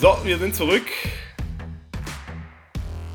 [0.00, 0.86] So, wir sind zurück.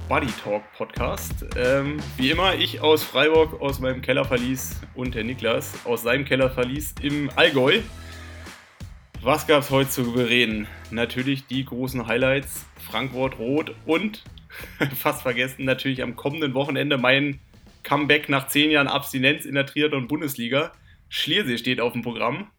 [0.09, 1.45] Buddy Talk Podcast.
[1.55, 6.93] Ähm, wie immer, ich aus Freiburg, aus meinem Kellerverlies und der Niklas aus seinem Kellerverlies
[7.01, 7.79] im Allgäu.
[9.21, 10.67] Was gab es heute zu bereden?
[10.91, 14.25] Natürlich die großen Highlights: Frankfurt Rot und
[14.97, 17.39] fast vergessen, natürlich am kommenden Wochenende mein
[17.83, 20.73] Comeback nach zehn Jahren Abstinenz in der Triathlon-Bundesliga.
[21.07, 22.49] Schliersee steht auf dem Programm.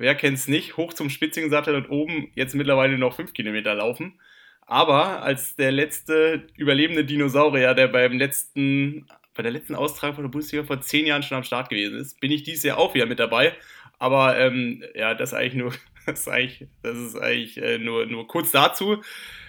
[0.00, 0.76] Wer kennt es nicht?
[0.76, 4.20] Hoch zum Spitzingsattel und oben jetzt mittlerweile noch fünf Kilometer laufen.
[4.60, 10.30] Aber als der letzte überlebende Dinosaurier, der beim letzten, bei der letzten Austragung von der
[10.30, 13.06] Bundesliga vor zehn Jahren schon am Start gewesen ist, bin ich dieses Jahr auch wieder
[13.06, 13.54] mit dabei.
[13.98, 15.72] Aber ähm, ja, das ist eigentlich nur,
[16.06, 19.02] das ist eigentlich, das ist eigentlich äh, nur, nur kurz dazu.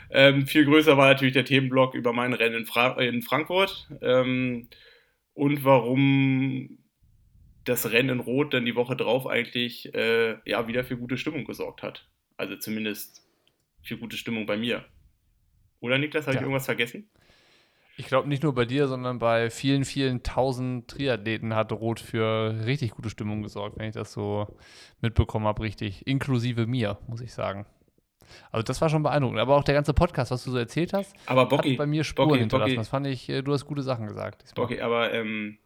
[0.10, 4.68] Ähm, viel größer war natürlich der Themenblock über mein Rennen in, Fra in Frankfurt ähm,
[5.36, 6.80] und warum
[7.70, 11.46] das Rennen in Rot dann die Woche drauf eigentlich äh, ja wieder für gute Stimmung
[11.46, 12.08] gesorgt hat.
[12.38, 13.26] Also zumindest
[13.82, 14.86] für gute Stimmung bei mir.
[15.80, 16.42] Oder Niklas, habe ja.
[16.42, 17.10] ich irgendwas vergessen?
[17.96, 22.66] Ich glaube nicht nur bei dir, sondern bei vielen, vielen tausend Triathleten hat Rot für
[22.66, 24.48] richtig gute Stimmung gesorgt, wenn ich das so
[25.02, 26.08] mitbekommen habe, richtig.
[26.08, 27.66] Inklusive mir, muss ich sagen.
[28.52, 29.40] Also das war schon beeindruckend.
[29.40, 32.04] Aber auch der ganze Podcast, was du so erzählt hast, aber Bocki, hat bei mir
[32.04, 32.70] Spuren Bocki, hinterlassen.
[32.70, 32.78] Bocki.
[32.78, 34.44] Das fand ich, äh, du hast gute Sachen gesagt.
[34.56, 35.58] Okay, aber ähm,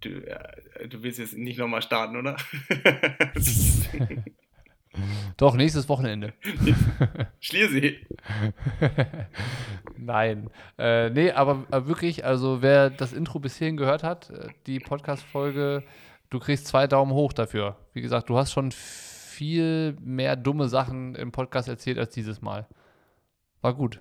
[0.00, 2.36] du, äh, du willst jetzt nicht nochmal starten, oder?
[5.36, 6.32] Doch, nächstes Wochenende.
[7.40, 7.98] Schliersee.
[9.96, 10.50] Nein.
[10.78, 14.80] Äh, nee, aber, aber, wirklich, also wer das Intro bis hierhin gehört hat, äh, die
[14.80, 15.84] Podcast-Folge,
[16.30, 17.76] du kriegst zwei Daumen hoch dafür.
[17.92, 22.66] Wie gesagt, du hast schon viel mehr dumme Sachen im Podcast erzählt als dieses Mal.
[23.60, 24.00] War gut.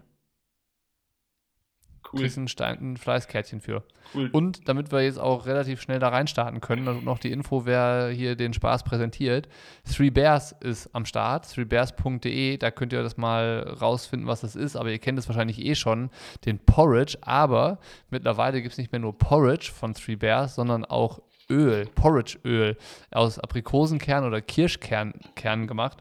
[2.11, 2.21] Cool.
[2.21, 3.83] Kriegst ein, Stein, ein Fleißkärtchen für.
[4.13, 4.29] Cool.
[4.31, 8.09] Und damit wir jetzt auch relativ schnell da reinstarten können, und noch die Info, wer
[8.09, 9.49] hier den Spaß präsentiert.
[9.83, 14.75] Three Bears ist am Start, threebears.de, da könnt ihr das mal rausfinden, was das ist,
[14.75, 16.09] aber ihr kennt es wahrscheinlich eh schon,
[16.45, 21.19] den Porridge, aber mittlerweile gibt es nicht mehr nur Porridge von Three Bears, sondern auch
[21.49, 22.77] Öl, Porridge-Öl
[23.11, 25.97] aus Aprikosenkern oder Kirschkern gemacht.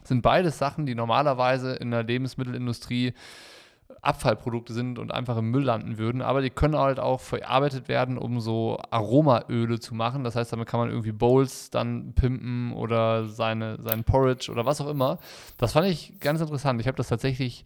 [0.00, 3.12] Das sind beides Sachen, die normalerweise in der Lebensmittelindustrie
[4.02, 8.16] Abfallprodukte sind und einfach im Müll landen würden, aber die können halt auch verarbeitet werden,
[8.18, 10.24] um so Aromaöle zu machen.
[10.24, 14.80] Das heißt, damit kann man irgendwie Bowls dann pimpen oder seine, seinen Porridge oder was
[14.80, 15.18] auch immer.
[15.58, 16.80] Das fand ich ganz interessant.
[16.80, 17.64] Ich habe das tatsächlich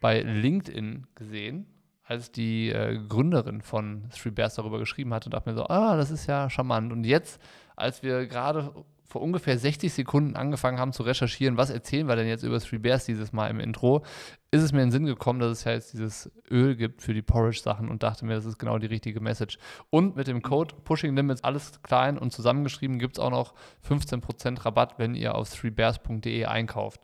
[0.00, 1.66] bei LinkedIn gesehen,
[2.04, 5.96] als die äh, Gründerin von Three Bears darüber geschrieben hatte und dachte mir so, ah,
[5.96, 6.90] das ist ja charmant.
[6.90, 7.40] Und jetzt,
[7.76, 8.72] als wir gerade
[9.08, 12.78] vor ungefähr 60 Sekunden angefangen haben zu recherchieren, was erzählen wir denn jetzt über Three
[12.78, 14.04] Bears dieses Mal im Intro,
[14.50, 17.14] ist es mir in den Sinn gekommen, dass es ja jetzt dieses Öl gibt für
[17.14, 19.58] die Porridge-Sachen und dachte mir, das ist genau die richtige Message.
[19.88, 23.54] Und mit dem Code Pushing Limits, alles klein und zusammengeschrieben, gibt es auch noch
[23.88, 27.00] 15% Rabatt, wenn ihr auf threebears.de einkauft.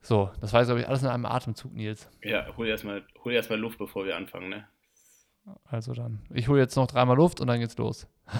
[0.00, 2.08] So, das war jetzt, glaube ich, alles in einem Atemzug, Nils.
[2.22, 4.66] Ja, hol erstmal erst Luft, bevor wir anfangen, ne?
[5.64, 6.20] Also dann.
[6.30, 8.06] Ich hole jetzt noch dreimal Luft und dann geht's los.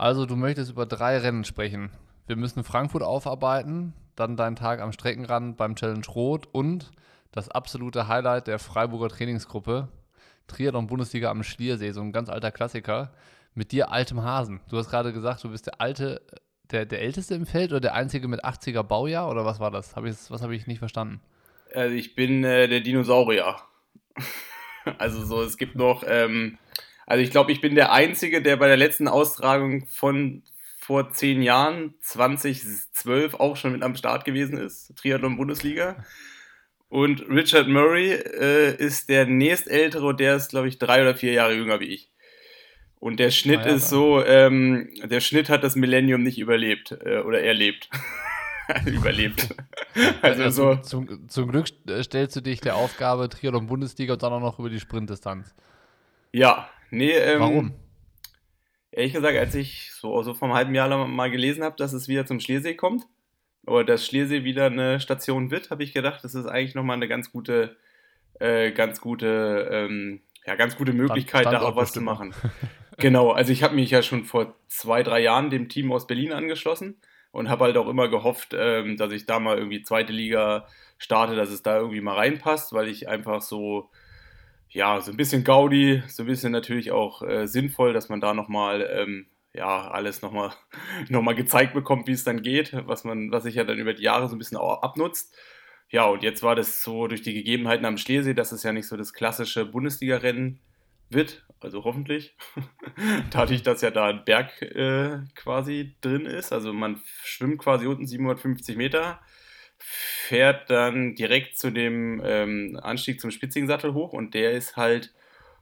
[0.00, 1.90] Also, du möchtest über drei Rennen sprechen.
[2.26, 6.90] Wir müssen Frankfurt aufarbeiten, dann deinen Tag am Streckenrand beim Challenge Rot und
[7.32, 9.88] das absolute Highlight der Freiburger Trainingsgruppe,
[10.46, 13.12] Triathlon Bundesliga am Schliersee, so ein ganz alter Klassiker,
[13.52, 14.60] mit dir altem Hasen.
[14.70, 16.22] Du hast gerade gesagt, du bist der alte,
[16.70, 19.96] der, der älteste im Feld oder der einzige mit 80er Baujahr oder was war das?
[19.96, 21.20] Hab ich, was habe ich nicht verstanden?
[21.74, 23.56] Also ich bin äh, der Dinosaurier.
[24.96, 26.56] also so, es gibt noch ähm,
[27.10, 30.44] also ich glaube, ich bin der Einzige, der bei der letzten Austragung von
[30.78, 36.04] vor zehn Jahren, 2012, auch schon mit am Start gewesen ist, Triathlon Bundesliga.
[36.88, 41.32] Und Richard Murray äh, ist der nächstältere und der ist, glaube ich, drei oder vier
[41.32, 42.12] Jahre jünger wie ich.
[43.00, 46.96] Und der Schnitt ah, ja, ist so, ähm, der Schnitt hat das Millennium nicht überlebt
[47.04, 47.88] äh, oder erlebt.
[48.86, 49.48] überlebt.
[50.22, 50.82] Also, also so.
[50.82, 51.66] Zum, zum, Glück
[52.02, 55.52] stellst du dich der Aufgabe Triathlon Bundesliga und dann auch noch über die Sprintdistanz.
[56.30, 57.72] Ja, Nee, ähm, Warum?
[58.92, 62.08] Ehrlich gesagt, als ich so, so vor einem halben Jahr mal gelesen habe, dass es
[62.08, 63.06] wieder zum Schliersee kommt,
[63.66, 67.08] oder dass Schliersee wieder eine Station wird, habe ich gedacht, das ist eigentlich nochmal eine
[67.08, 67.76] ganz gute,
[68.38, 72.34] äh, ganz gute, ähm, ja, ganz gute Möglichkeit, Stand, da auch was zu machen.
[72.98, 76.32] genau, also ich habe mich ja schon vor zwei, drei Jahren dem Team aus Berlin
[76.32, 76.96] angeschlossen
[77.32, 80.66] und habe halt auch immer gehofft, ähm, dass ich da mal irgendwie zweite Liga
[80.98, 83.90] starte, dass es da irgendwie mal reinpasst, weil ich einfach so
[84.70, 88.34] ja, so ein bisschen Gaudi, so ein bisschen natürlich auch äh, sinnvoll, dass man da
[88.34, 90.52] nochmal, ähm, ja, alles nochmal
[91.08, 93.94] noch mal gezeigt bekommt, wie es dann geht, was man, was sich ja dann über
[93.94, 95.36] die Jahre so ein bisschen auch abnutzt.
[95.88, 98.86] Ja, und jetzt war das so durch die Gegebenheiten am Schliersee, das ist ja nicht
[98.86, 100.60] so das klassische Bundesliga-Rennen,
[101.10, 102.36] wird, also hoffentlich.
[103.30, 106.52] Dadurch, dass ja da ein Berg äh, quasi drin ist.
[106.52, 109.20] Also man schwimmt quasi unten 750 Meter,
[109.80, 115.12] fährt dann direkt zu dem ähm, Anstieg zum Spitzingensattel hoch und der ist halt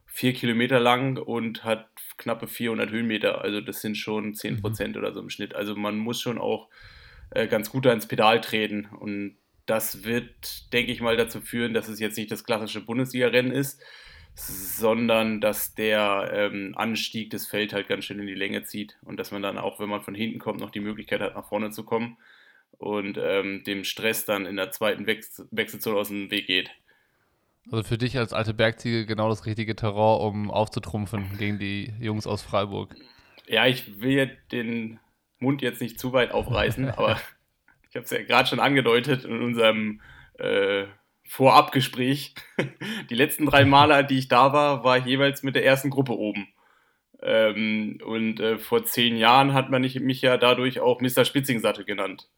[0.05, 1.87] vier Kilometer lang und hat
[2.17, 3.41] knappe 400 Höhenmeter.
[3.41, 5.01] Also das sind schon 10 Prozent mhm.
[5.01, 5.55] oder so im Schnitt.
[5.55, 6.67] Also man muss schon auch
[7.31, 11.73] äh, ganz gut da ins Pedal treten und das wird, denke ich mal, dazu führen,
[11.73, 13.81] dass es jetzt nicht das klassische Bundesliga-Rennen ist,
[14.33, 19.17] sondern dass der ähm, Anstieg des Feld halt ganz schön in die Länge zieht und
[19.17, 21.69] dass man dann auch, wenn man von hinten kommt, noch die Möglichkeit hat, nach vorne
[21.69, 22.17] zu kommen
[22.79, 26.71] und ähm, dem Stress dann in der zweiten Wechsel Wechselzone aus dem Weg geht.
[27.71, 32.25] Also für dich als alte Bergziege genau das richtige Terror, um aufzutrumpfen gegen die Jungs
[32.25, 32.95] aus Freiburg.
[33.47, 34.99] Ja, ich will den
[35.39, 37.19] Mund jetzt nicht zu weit aufreißen, aber
[37.89, 40.01] ich habe es ja gerade schon angedeutet in unserem
[40.39, 40.85] äh,
[41.27, 42.33] Vorabgespräch.
[43.09, 46.17] Die letzten drei Male, die ich da war, war ich jeweils mit der ersten Gruppe
[46.17, 46.47] oben.
[47.21, 51.25] Ähm, und äh, vor zehn Jahren hat man mich ja dadurch auch Mr.
[51.25, 52.29] Spitzingsattel genannt.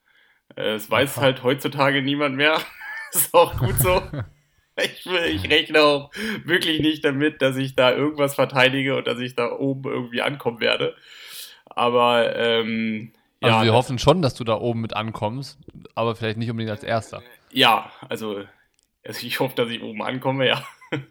[0.55, 2.59] Äh, es weiß halt heutzutage niemand mehr.
[3.11, 4.01] ist auch gut so.
[4.77, 6.11] Ich, ich, rechne auch
[6.45, 10.61] wirklich nicht damit, dass ich da irgendwas verteidige und dass ich da oben irgendwie ankommen
[10.61, 10.95] werde.
[11.65, 13.11] Aber ähm,
[13.41, 15.59] also ja, wir hoffen schon, dass du da oben mit ankommst,
[15.93, 17.21] aber vielleicht nicht unbedingt als Erster.
[17.51, 18.43] Ja, also,
[19.05, 20.63] also ich hoffe, dass ich oben ankomme, ja.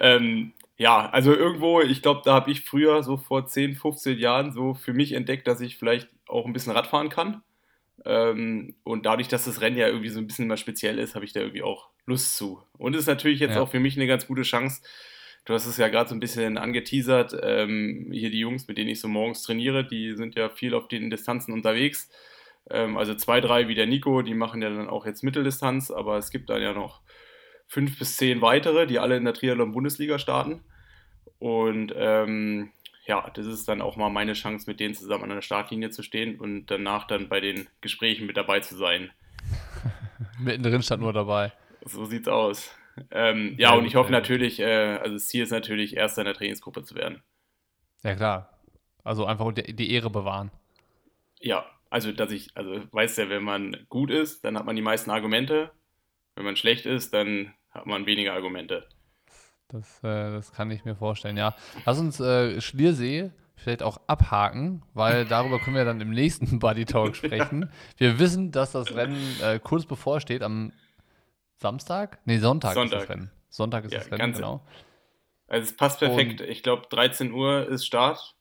[0.00, 4.52] ähm, ja, also irgendwo, ich glaube, da habe ich früher, so vor 10, 15 Jahren,
[4.52, 7.42] so für mich entdeckt, dass ich vielleicht auch ein bisschen Radfahren kann.
[8.04, 11.24] Ähm, und dadurch, dass das Rennen ja irgendwie so ein bisschen immer speziell ist, habe
[11.24, 12.62] ich da irgendwie auch Lust zu.
[12.78, 13.60] Und es ist natürlich jetzt ja.
[13.60, 14.82] auch für mich eine ganz gute Chance.
[15.44, 17.34] Du hast es ja gerade so ein bisschen angeteasert.
[17.42, 20.88] Ähm, hier die Jungs, mit denen ich so morgens trainiere, die sind ja viel auf
[20.88, 22.10] den Distanzen unterwegs.
[22.70, 26.18] Ähm, also zwei, drei wie der Nico, die machen ja dann auch jetzt Mitteldistanz, aber
[26.18, 27.00] es gibt dann ja noch
[27.66, 30.64] fünf bis zehn weitere, die alle in der Triathlon-Bundesliga starten.
[31.38, 32.70] Und ähm,
[33.08, 36.02] ja, das ist dann auch mal meine Chance, mit denen zusammen an der Startlinie zu
[36.02, 39.10] stehen und danach dann bei den Gesprächen mit dabei zu sein.
[40.38, 41.52] Mittendrin stand nur dabei.
[41.86, 42.70] So sieht's aus.
[43.10, 46.34] Ähm, ja, und ich hoffe natürlich, äh, also das Ziel ist natürlich, Erster in der
[46.34, 47.22] Trainingsgruppe zu werden.
[48.02, 48.58] Ja, klar.
[49.04, 50.50] Also einfach die, die Ehre bewahren.
[51.40, 54.82] Ja, also dass ich, also weiß ja, wenn man gut ist, dann hat man die
[54.82, 55.70] meisten Argumente.
[56.34, 58.86] Wenn man schlecht ist, dann hat man weniger Argumente.
[59.68, 61.54] Das, äh, das kann ich mir vorstellen, ja.
[61.84, 66.84] Lass uns äh, Schliersee vielleicht auch abhaken, weil darüber können wir dann im nächsten Buddy
[66.84, 67.70] Talk sprechen.
[67.96, 70.72] Wir wissen, dass das Rennen äh, kurz bevorsteht, am
[71.56, 72.20] Samstag?
[72.24, 73.00] Nee, Sonntag, Sonntag.
[73.00, 73.30] ist das Rennen.
[73.48, 74.64] Sonntag ist ja, das Rennen, genau.
[75.48, 76.40] Also es passt perfekt.
[76.40, 78.36] Und ich glaube, 13 Uhr ist Start.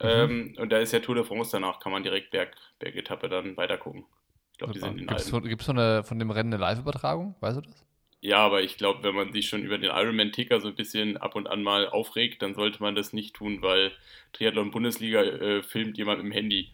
[0.00, 0.08] Mhm.
[0.08, 3.56] Ähm, und da ist ja Tour de France danach, kann man direkt Berg, Bergetappe dann
[3.56, 4.04] weiter gucken.
[4.52, 5.06] Ich glaube, die sind in
[5.48, 5.66] Gibt es
[6.06, 7.34] von dem Rennen eine Live-Übertragung?
[7.40, 7.86] Weißt du das?
[8.22, 11.36] Ja, aber ich glaube, wenn man sich schon über den Ironman-Ticker so ein bisschen ab
[11.36, 13.92] und an mal aufregt, dann sollte man das nicht tun, weil
[14.32, 16.70] Triathlon-Bundesliga äh, filmt jemand im Handy.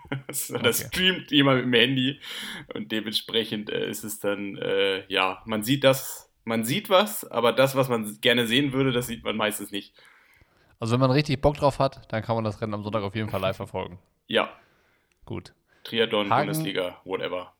[0.28, 0.72] das, okay.
[0.72, 2.20] streamt jemand mit dem Handy
[2.74, 7.52] und dementsprechend äh, ist es dann, äh, ja, man sieht das, man sieht was, aber
[7.52, 9.94] das, was man gerne sehen würde, das sieht man meistens nicht.
[10.78, 13.14] Also wenn man richtig Bock drauf hat, dann kann man das Rennen am Sonntag auf
[13.16, 13.98] jeden Fall live verfolgen.
[14.28, 14.52] Ja.
[15.24, 15.54] Gut.
[15.84, 17.52] Triathlon, Haken, Bundesliga, whatever.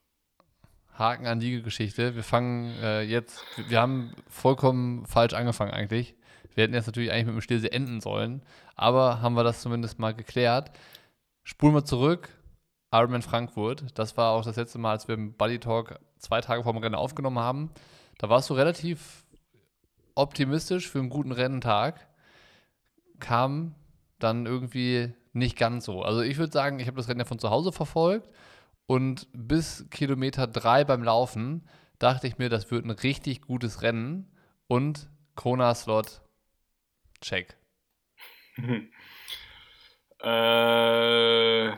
[0.93, 2.15] Haken an die Geschichte.
[2.15, 6.15] Wir fangen äh, jetzt, wir haben vollkommen falsch angefangen eigentlich.
[6.53, 8.43] Wir hätten jetzt natürlich eigentlich mit dem Stillsee enden sollen,
[8.75, 10.71] aber haben wir das zumindest mal geklärt.
[11.43, 12.29] Spulen wir zurück.
[12.91, 13.85] Ironman Frankfurt.
[13.95, 16.81] Das war auch das letzte Mal, als wir im Buddy Talk zwei Tage vor dem
[16.81, 17.71] Rennen aufgenommen haben.
[18.19, 19.25] Da warst du relativ
[20.13, 22.07] optimistisch für einen guten Rennentag.
[23.19, 23.73] Kam
[24.19, 26.03] dann irgendwie nicht ganz so.
[26.03, 28.29] Also ich würde sagen, ich habe das Rennen ja von zu Hause verfolgt
[28.85, 31.67] und bis Kilometer drei beim Laufen
[31.99, 34.31] dachte ich mir, das wird ein richtig gutes Rennen
[34.67, 36.21] und Kona-Slot,
[37.21, 37.57] check.
[40.25, 41.75] Äh,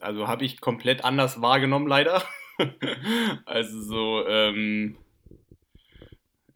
[0.00, 2.22] also habe ich komplett anders wahrgenommen, leider.
[3.44, 5.09] also so, ähm, äh,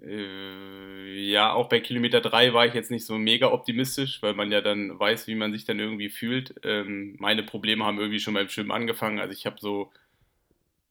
[0.06, 4.60] ja, auch bei Kilometer 3 war ich jetzt nicht so mega optimistisch, weil man ja
[4.60, 6.54] dann weiß, wie man sich dann irgendwie fühlt.
[6.62, 9.18] Ähm, meine Probleme haben irgendwie schon beim Schwimmen angefangen.
[9.18, 9.92] Also ich habe so,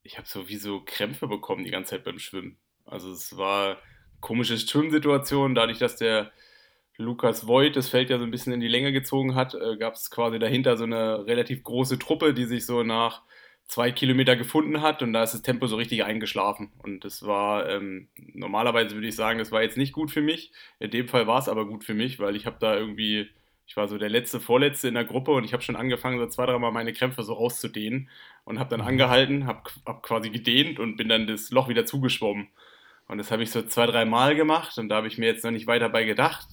[0.03, 2.58] ich habe so wie so Krämpfe bekommen die ganze Zeit beim Schwimmen.
[2.86, 3.77] Also es war eine
[4.20, 6.32] komische Schwimmsituation, dadurch, dass der
[6.98, 9.96] Lukas Voigt das Feld ja so ein bisschen in die Länge gezogen hat, äh, gab
[9.96, 13.24] es quasi dahinter so eine relativ große Truppe, die sich so nach
[13.67, 16.72] zwei Kilometer gefunden hat und da ist das Tempo so richtig eingeschlafen.
[16.84, 20.51] Und das war, ähm, normalerweise würde ich sagen, das war jetzt nicht gut für mich.
[20.79, 23.29] In dem Fall war es aber gut für mich, weil ich habe da irgendwie,
[23.65, 26.27] ich war so der letzte, vorletzte in der Gruppe und ich habe schon angefangen, so
[26.27, 28.10] zwei, dreimal meine Krämpfe so rauszudehnen
[28.46, 28.88] und habe dann mhm.
[28.88, 32.50] angehalten, habe hab quasi gedehnt und bin dann das Loch wieder zugeschwommen.
[33.08, 35.43] Und das habe ich so zwei, drei Mal gemacht und da habe ich mir jetzt
[35.43, 36.48] noch nicht weiter bei gedacht.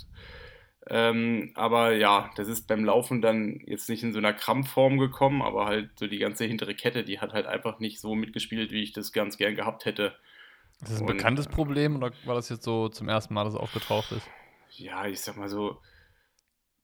[0.89, 5.43] Ähm, aber ja, das ist beim Laufen dann jetzt nicht in so einer Krampfform gekommen,
[5.43, 8.83] aber halt so die ganze hintere Kette, die hat halt einfach nicht so mitgespielt, wie
[8.83, 10.15] ich das ganz gern gehabt hätte.
[10.81, 13.55] Ist das ein und, bekanntes Problem oder war das jetzt so zum ersten Mal, dass
[13.55, 14.27] es aufgetaucht ist?
[14.71, 15.83] Ja, ich sag mal so,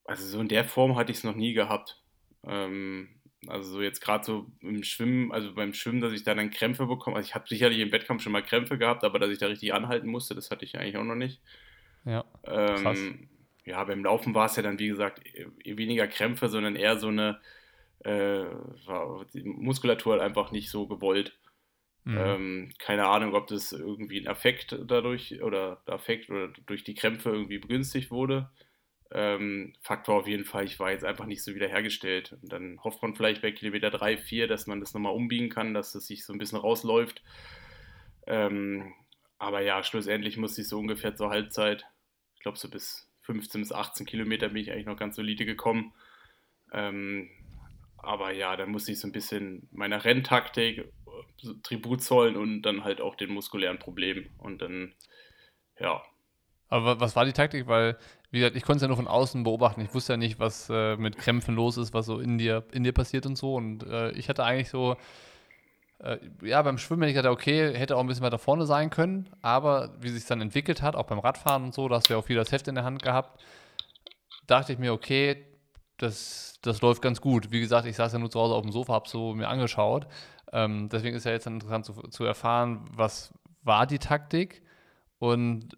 [0.04, 2.02] also so in der Form hatte ich es noch nie gehabt.
[2.44, 3.08] Ähm,
[3.46, 6.86] also so jetzt gerade so im Schwimmen, also beim Schwimmen, dass ich da dann Krämpfe
[6.86, 7.16] bekomme.
[7.16, 9.72] Also ich habe sicherlich im Wettkampf schon mal Krämpfe gehabt, aber dass ich da richtig
[9.72, 11.40] anhalten musste, das hatte ich eigentlich auch noch nicht.
[12.04, 12.24] Ja.
[12.44, 13.28] Ähm,
[13.66, 15.20] ja, beim Laufen war es ja dann, wie gesagt,
[15.64, 17.40] weniger Krämpfe, sondern eher so eine
[18.04, 18.44] äh,
[19.42, 21.36] Muskulatur halt einfach nicht so gewollt.
[22.04, 22.16] Mhm.
[22.16, 27.30] Ähm, keine Ahnung, ob das irgendwie ein Affekt dadurch oder Affekt oder durch die Krämpfe
[27.30, 28.50] irgendwie begünstigt wurde.
[29.10, 32.36] Ähm, Fakt war auf jeden Fall, ich war jetzt einfach nicht so wiederhergestellt.
[32.40, 35.74] Und dann hofft man vielleicht bei Kilometer 3, 4, dass man das nochmal umbiegen kann,
[35.74, 37.22] dass es sich so ein bisschen rausläuft.
[38.28, 38.94] Ähm,
[39.38, 41.86] aber ja, schlussendlich musste ich so ungefähr zur Halbzeit,
[42.36, 45.92] ich glaube so bis 15 bis 18 Kilometer bin ich eigentlich noch ganz solide gekommen.
[46.72, 47.28] Ähm,
[47.98, 50.84] aber ja, dann musste ich so ein bisschen meiner Renntaktik
[51.62, 54.30] Tribut zollen und dann halt auch den muskulären Problemen.
[54.38, 54.94] Und dann,
[55.78, 56.02] ja.
[56.68, 57.66] Aber was war die Taktik?
[57.66, 57.98] Weil
[58.30, 59.80] wie gesagt, ich konnte es ja nur von außen beobachten.
[59.80, 62.84] Ich wusste ja nicht, was äh, mit Krämpfen los ist, was so in dir, in
[62.84, 63.54] dir passiert und so.
[63.54, 64.96] Und äh, ich hatte eigentlich so,
[65.98, 68.90] äh, ja, beim Schwimmen hätte ich gedacht, okay, hätte auch ein bisschen weiter vorne sein
[68.90, 69.28] können.
[69.42, 72.20] Aber wie sich dann entwickelt hat, auch beim Radfahren und so, da hast du ja
[72.20, 73.40] auch viel das Heft in der Hand gehabt,
[74.46, 75.44] dachte ich mir, okay,
[75.96, 77.50] das, das läuft ganz gut.
[77.50, 80.06] Wie gesagt, ich saß ja nur zu Hause auf dem Sofa, habe so mir angeschaut.
[80.52, 84.62] Ähm, deswegen ist ja jetzt interessant zu, zu erfahren, was war die Taktik
[85.18, 85.76] und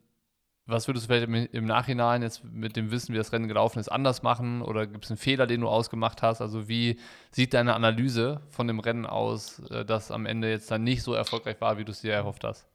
[0.68, 3.88] was würdest du vielleicht im, Nachhinein jetzt mit dem Wissen, wie das Rennen gelaufen ist,
[3.88, 4.60] anders machen?
[4.60, 6.42] Oder gibt es einen Fehler, den du ausgemacht hast?
[6.42, 10.84] Also wie sieht deine Analyse von dem Rennen aus, äh, das am Ende jetzt dann
[10.84, 12.68] nicht so erfolgreich war, wie du es dir erhofft hast?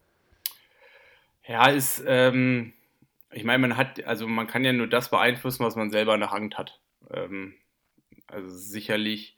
[1.47, 2.73] Ja, ist, ähm,
[3.31, 6.21] ich meine, man hat, also man kann ja nur das beeinflussen, was man selber in
[6.21, 6.79] der Hand hat.
[7.11, 7.53] Ähm,
[8.25, 9.37] also sicherlich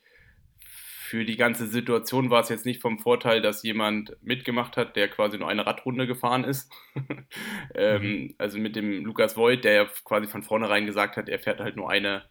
[1.05, 5.07] für die ganze Situation war es jetzt nicht vom Vorteil, dass jemand mitgemacht hat, der
[5.07, 6.71] quasi nur eine Radrunde gefahren ist.
[7.75, 8.35] ähm, mhm.
[8.39, 11.75] Also mit dem Lukas Voigt, der ja quasi von vornherein gesagt hat, er fährt halt
[11.75, 12.23] nur eine,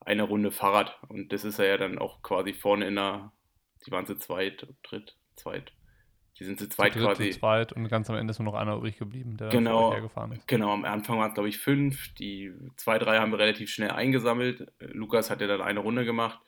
[0.00, 0.98] eine Runde Fahrrad.
[1.08, 3.32] Und das ist er ja dann auch quasi vorne in der,
[3.86, 5.72] die waren zu zweit, dritt, zweit.
[6.38, 7.30] Die sind zu zweit zu dritt, quasi.
[7.32, 10.32] Zu zweit und ganz am Ende ist nur noch einer übrig geblieben, der genau, hergefahren
[10.32, 10.48] ist.
[10.48, 12.14] Genau, am Anfang waren es glaube ich fünf.
[12.14, 14.72] Die zwei, drei haben wir relativ schnell eingesammelt.
[14.78, 16.40] Lukas hat ja dann eine Runde gemacht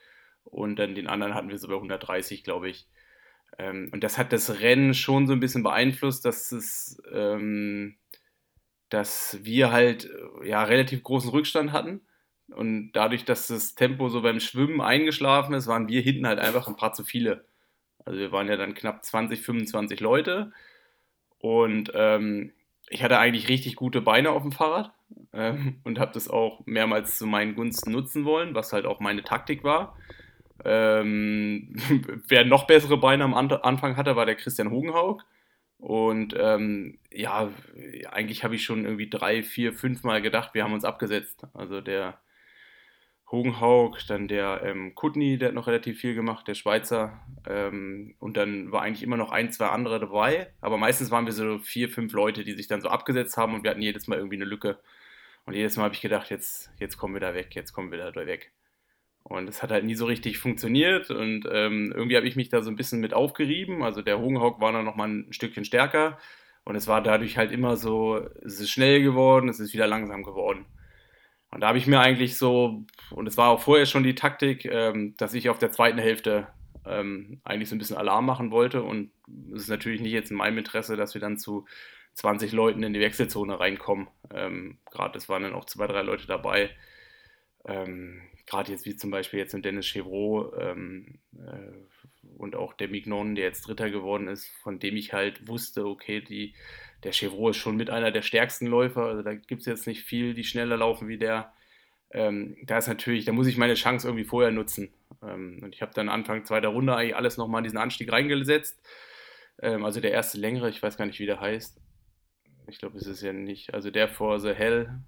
[0.44, 2.86] und dann den anderen hatten wir so bei 130, glaube ich.
[3.58, 7.96] Ähm, und das hat das Rennen schon so ein bisschen beeinflusst, dass es, ähm,
[8.88, 10.10] dass wir halt
[10.42, 12.02] äh, ja relativ großen Rückstand hatten.
[12.48, 16.68] Und dadurch, dass das Tempo so beim Schwimmen eingeschlafen ist, waren wir hinten halt einfach
[16.68, 17.46] ein paar zu viele.
[18.04, 20.52] Also wir waren ja dann knapp 20, 25 Leute.
[21.38, 22.52] Und ähm,
[22.90, 24.92] ich hatte eigentlich richtig gute Beine auf dem Fahrrad
[25.32, 29.22] ähm, und habe das auch mehrmals zu meinen Gunsten nutzen wollen, was halt auch meine
[29.22, 29.96] Taktik war.
[30.64, 31.75] Ähm,
[32.28, 35.25] wer noch bessere Beine am Anfang hatte, war der Christian Hogenhaug.
[35.78, 37.50] Und ähm, ja,
[38.11, 41.46] eigentlich habe ich schon irgendwie drei, vier, fünf Mal gedacht, wir haben uns abgesetzt.
[41.52, 42.20] Also der
[43.30, 47.20] Hogenhaug, dann der ähm, Kutni, der hat noch relativ viel gemacht, der Schweizer.
[47.46, 50.52] Ähm, und dann war eigentlich immer noch ein, zwei andere dabei.
[50.61, 53.64] Aber meistens waren wir so vier, fünf Leute, die sich dann so abgesetzt haben und
[53.64, 54.78] wir hatten jedes Mal irgendwie eine Lücke.
[55.46, 57.99] Und jedes Mal habe ich gedacht, jetzt, jetzt kommen wir da weg, jetzt kommen wir
[57.99, 58.52] da weg.
[59.25, 62.61] Und es hat halt nie so richtig funktioniert und ähm, irgendwie habe ich mich da
[62.61, 63.83] so ein bisschen mit aufgerieben.
[63.83, 66.19] Also der Hogenhock war dann nochmal ein Stückchen stärker
[66.64, 70.23] und es war dadurch halt immer so, es ist schnell geworden, es ist wieder langsam
[70.25, 70.66] geworden.
[71.50, 74.64] Und da habe ich mir eigentlich so, und es war auch vorher schon die Taktik,
[74.64, 76.49] ähm, dass ich auf der zweiten Hälfte
[76.85, 78.83] ähm, eigentlich so ein bisschen Alarm machen wollte.
[78.83, 79.11] Und
[79.54, 81.66] es ist natürlich nicht jetzt in meinem Interesse, dass wir dann zu
[82.14, 84.09] 20 Leuten in die Wechselzone reinkommen.
[84.33, 86.71] Ähm, Gerade es waren dann auch zwei, drei Leute dabei.
[87.66, 92.88] Ähm, gerade jetzt wie zum Beispiel jetzt mit Dennis Chevreau ähm, äh, und auch der
[92.88, 96.54] Mignon, der jetzt Dritter geworden ist, von dem ich halt wusste, okay, die,
[97.04, 100.02] der Chevreau ist schon mit einer der stärksten Läufer, also da gibt es jetzt nicht
[100.02, 101.52] viel, die schneller laufen wie der.
[102.11, 104.92] Ähm, da ist natürlich, da muss ich meine Chance irgendwie vorher nutzen.
[105.23, 108.80] Ähm, und ich habe dann Anfang zweiter Runde eigentlich alles nochmal in diesen Anstieg reingesetzt.
[109.61, 111.80] Ähm, also der erste längere, ich weiß gar nicht, wie der heißt.
[112.68, 115.00] Ich glaube, es ist ja nicht, also der vor The Hell,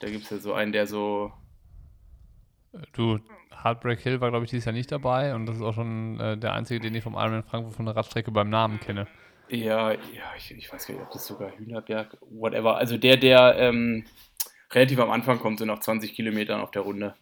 [0.00, 1.32] da gibt es ja so einen, der so
[2.92, 3.18] Du,
[3.62, 6.36] Heartbreak Hill war, glaube ich, dieses Jahr nicht dabei und das ist auch schon äh,
[6.36, 9.08] der einzige, den ich vom Ironman Frankfurt von der Radstrecke beim Namen kenne.
[9.48, 12.76] Ja, ja, ich, ich weiß gar nicht, ob das sogar Hühnerberg, whatever.
[12.76, 14.06] Also der, der ähm,
[14.72, 17.14] relativ am Anfang kommt, so nach 20 Kilometern auf der Runde.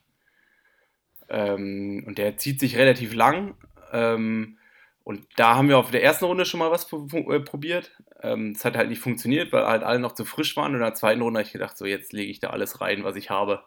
[1.28, 3.56] Ähm, und der zieht sich relativ lang.
[3.92, 4.58] Ähm,
[5.04, 7.92] Und da haben wir auf der ersten Runde schon mal was äh, probiert.
[8.22, 10.72] Ähm, es hat halt nicht funktioniert, weil halt alle noch zu frisch waren.
[10.72, 13.04] Und in der zweiten Runde habe ich gedacht, so jetzt lege ich da alles rein,
[13.04, 13.64] was ich habe.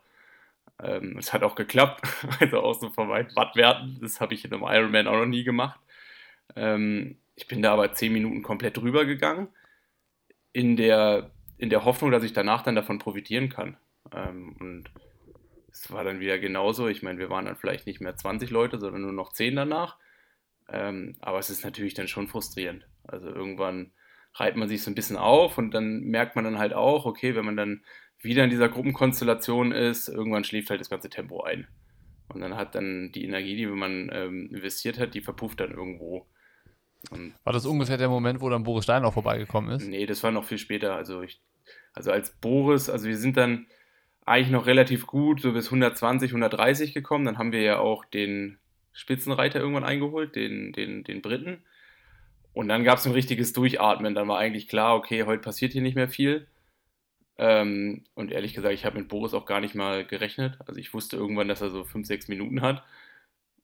[0.81, 2.01] Ähm, es hat auch geklappt,
[2.39, 3.97] also auch so von meinen Wattwerten.
[4.01, 5.79] Das habe ich in einem Ironman auch noch nie gemacht.
[6.55, 9.47] Ähm, ich bin da aber zehn Minuten komplett drüber gegangen,
[10.53, 13.77] in der, in der Hoffnung, dass ich danach dann davon profitieren kann.
[14.13, 14.89] Ähm, und
[15.71, 16.87] es war dann wieder genauso.
[16.87, 19.97] Ich meine, wir waren dann vielleicht nicht mehr 20 Leute, sondern nur noch 10 danach.
[20.69, 22.87] Ähm, aber es ist natürlich dann schon frustrierend.
[23.03, 23.91] Also irgendwann
[24.33, 27.35] reibt man sich so ein bisschen auf und dann merkt man dann halt auch, okay,
[27.35, 27.83] wenn man dann
[28.25, 31.67] wieder in dieser Gruppenkonstellation ist, irgendwann schläft halt das ganze Tempo ein.
[32.27, 36.25] Und dann hat dann die Energie, die man ähm, investiert hat, die verpufft dann irgendwo.
[37.11, 39.87] Und war das ungefähr der Moment, wo dann Boris Stein auch vorbeigekommen ist?
[39.87, 40.95] Nee, das war noch viel später.
[40.95, 41.39] Also, ich,
[41.93, 43.67] also als Boris, also wir sind dann
[44.25, 47.25] eigentlich noch relativ gut, so bis 120, 130 gekommen.
[47.25, 48.57] Dann haben wir ja auch den
[48.91, 51.63] Spitzenreiter irgendwann eingeholt, den, den, den Briten.
[52.53, 54.15] Und dann gab es ein richtiges Durchatmen.
[54.15, 56.47] Dann war eigentlich klar, okay, heute passiert hier nicht mehr viel.
[57.37, 60.57] Ähm, und ehrlich gesagt, ich habe mit Boris auch gar nicht mal gerechnet.
[60.65, 62.83] Also ich wusste irgendwann, dass er so 5, 6 Minuten hat.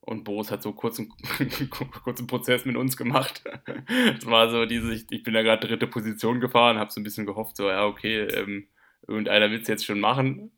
[0.02, 1.14] Und Boris hat so kurzen,
[2.04, 3.44] kurzen Prozess mit uns gemacht.
[4.18, 7.04] Es war so diese, ich, ich bin da gerade dritte Position gefahren, habe so ein
[7.04, 8.68] bisschen gehofft, so, ja, okay, ähm,
[9.08, 10.52] irgendeiner will es jetzt schon machen.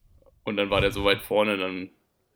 [0.43, 1.89] Und dann war der so weit vorne, dann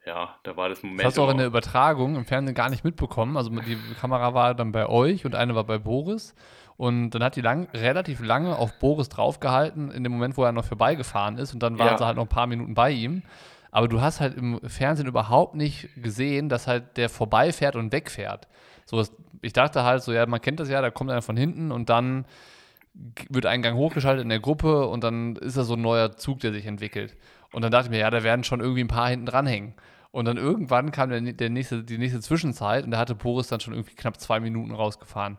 [0.08, 1.02] ja, da war das Moment.
[1.02, 3.36] Das hast du auch in der Übertragung im Fernsehen gar nicht mitbekommen.
[3.36, 6.34] Also die Kamera war dann bei euch und eine war bei Boris.
[6.78, 10.52] Und dann hat die lang, relativ lange auf Boris draufgehalten, in dem Moment, wo er
[10.52, 11.54] noch vorbeigefahren ist.
[11.54, 11.98] Und dann waren ja.
[11.98, 13.24] sie halt noch ein paar Minuten bei ihm.
[13.72, 18.48] Aber du hast halt im Fernsehen überhaupt nicht gesehen, dass halt der vorbeifährt und wegfährt.
[18.86, 19.04] So,
[19.42, 21.90] ich dachte halt so, ja, man kennt das ja, da kommt einer von hinten und
[21.90, 22.26] dann
[23.30, 26.40] wird ein Gang hochgeschaltet in der Gruppe und dann ist da so ein neuer Zug,
[26.40, 27.16] der sich entwickelt.
[27.52, 29.74] Und dann dachte ich mir, ja, da werden schon irgendwie ein paar hinten dranhängen.
[30.12, 33.60] Und dann irgendwann kam der, der nächste, die nächste Zwischenzeit und da hatte Boris dann
[33.60, 35.38] schon irgendwie knapp zwei Minuten rausgefahren.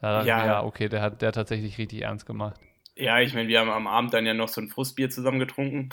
[0.00, 0.38] Da ja.
[0.38, 2.60] mir, ja, okay, der hat der tatsächlich richtig ernst gemacht.
[2.94, 5.90] Ja, ich meine, wir haben am Abend dann ja noch so ein Frustbier zusammen getrunken.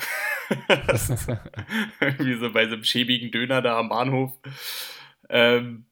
[2.18, 4.32] Wie so bei so einem schäbigen Döner da am Bahnhof.
[5.28, 5.86] Ähm,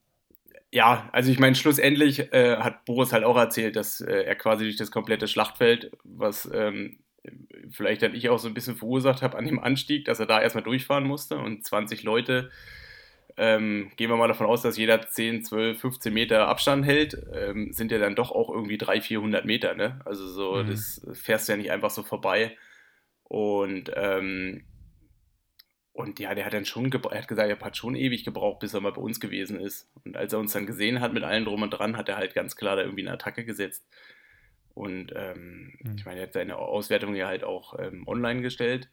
[0.73, 4.65] ja, also ich meine, schlussendlich äh, hat Boris halt auch erzählt, dass äh, er quasi
[4.65, 6.99] durch das komplette Schlachtfeld, was ähm,
[7.71, 10.43] vielleicht dann ich auch so ein bisschen verursacht habe an dem Anstieg, dass er da
[10.43, 12.51] erstmal durchfahren musste und 20 Leute,
[13.37, 17.73] ähm, gehen wir mal davon aus, dass jeder 10, 12, 15 Meter Abstand hält, ähm,
[17.73, 20.01] sind ja dann doch auch irgendwie 300, 400 Meter, ne?
[20.05, 20.69] Also so, mhm.
[20.69, 22.57] das fährst du ja nicht einfach so vorbei.
[23.25, 24.65] Und ähm,
[25.95, 28.75] und ja, der hat dann schon, er hat gesagt, er hat schon ewig gebraucht, bis
[28.75, 29.89] er mal bei uns gewesen ist.
[30.05, 32.35] Und als er uns dann gesehen hat mit allen drum und dran, hat er halt
[32.35, 33.87] ganz klar da irgendwie eine Attacke gesetzt.
[34.75, 35.95] Und ähm, mhm.
[35.97, 38.89] ich meine, er hat seine Auswertung ja halt auch ähm, online gestellt.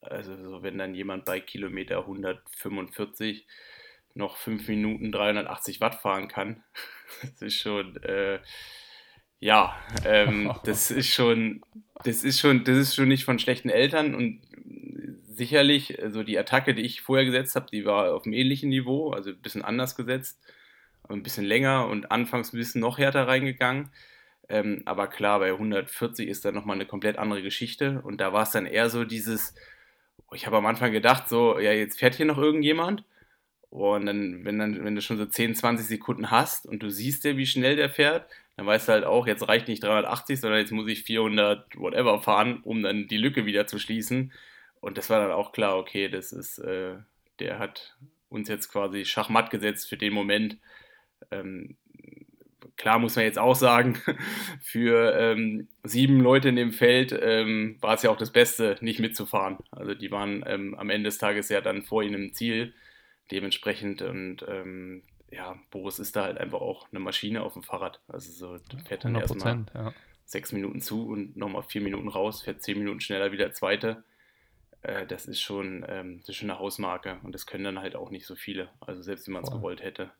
[0.00, 3.46] Also so, wenn dann jemand bei Kilometer 145
[4.14, 6.62] noch 5 Minuten 380 Watt fahren kann,
[7.22, 8.40] das ist schon, äh,
[9.38, 11.62] ja, ähm, das ist schon,
[12.04, 14.42] das ist schon, das ist schon nicht von schlechten Eltern und
[15.40, 19.10] sicherlich, also die Attacke, die ich vorher gesetzt habe, die war auf einem ähnlichen Niveau,
[19.12, 20.38] also ein bisschen anders gesetzt,
[21.08, 23.90] ein bisschen länger und anfangs ein bisschen noch härter reingegangen.
[24.50, 28.00] Ähm, aber klar, bei 140 ist dann nochmal eine komplett andere Geschichte.
[28.02, 29.54] Und da war es dann eher so dieses,
[30.34, 33.04] ich habe am Anfang gedacht, so, ja, jetzt fährt hier noch irgendjemand.
[33.70, 37.24] Und dann, wenn, dann, wenn du schon so 10, 20 Sekunden hast und du siehst
[37.24, 40.60] ja, wie schnell der fährt, dann weißt du halt auch, jetzt reicht nicht 380, sondern
[40.60, 44.32] jetzt muss ich 400 whatever fahren, um dann die Lücke wieder zu schließen.
[44.80, 46.96] Und das war dann auch klar, okay, das ist, äh,
[47.38, 47.96] der hat
[48.28, 50.58] uns jetzt quasi Schachmatt gesetzt für den Moment.
[51.30, 51.76] Ähm,
[52.80, 53.98] klar muss man jetzt auch sagen,
[54.62, 59.00] für ähm, sieben Leute in dem Feld ähm, war es ja auch das Beste, nicht
[59.00, 59.58] mitzufahren.
[59.70, 62.72] Also die waren ähm, am Ende des Tages ja dann vor ihnen im Ziel.
[63.30, 68.00] Dementsprechend und ähm, ja, Boris ist da halt einfach auch eine Maschine auf dem Fahrrad.
[68.08, 68.56] Also so
[68.88, 69.92] fährt dann erstmal ja.
[70.24, 74.04] sechs Minuten zu und nochmal vier Minuten raus, fährt zehn Minuten schneller wie der zweite.
[74.80, 77.94] Äh, das ist schon, ähm, das ist schon eine Hausmarke und das können dann halt
[77.94, 78.70] auch nicht so viele.
[78.80, 80.10] Also selbst wenn man es gewollt hätte.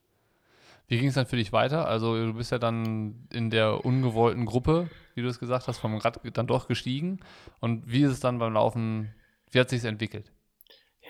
[0.91, 1.87] Wie ging es dann für dich weiter?
[1.87, 5.97] Also du bist ja dann in der ungewollten Gruppe, wie du es gesagt hast, vom
[5.97, 7.21] Rad dann doch gestiegen.
[7.61, 9.15] Und wie ist es dann beim Laufen,
[9.53, 10.33] wie hat sich entwickelt?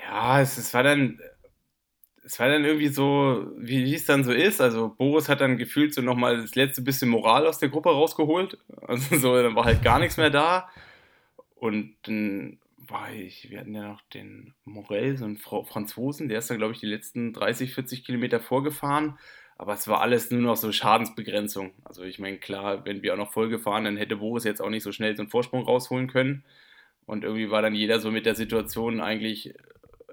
[0.02, 1.18] Ja, es, es war dann,
[2.22, 4.60] es war dann irgendwie so, wie, es dann so ist.
[4.60, 8.58] Also Boris hat dann gefühlt so nochmal das letzte bisschen Moral aus der Gruppe rausgeholt.
[8.86, 10.68] Also so, dann war halt gar nichts mehr da.
[11.54, 16.50] Und dann war ich, wir hatten ja noch den Morel, so einen Franzosen, der ist
[16.50, 19.18] dann, glaube ich, die letzten 30, 40 Kilometer vorgefahren.
[19.60, 21.72] Aber es war alles nur noch so Schadensbegrenzung.
[21.84, 24.70] Also ich meine, klar, wenn wir auch noch voll gefahren, dann hätte Boris jetzt auch
[24.70, 26.44] nicht so schnell so einen Vorsprung rausholen können.
[27.04, 29.52] Und irgendwie war dann jeder so mit der Situation eigentlich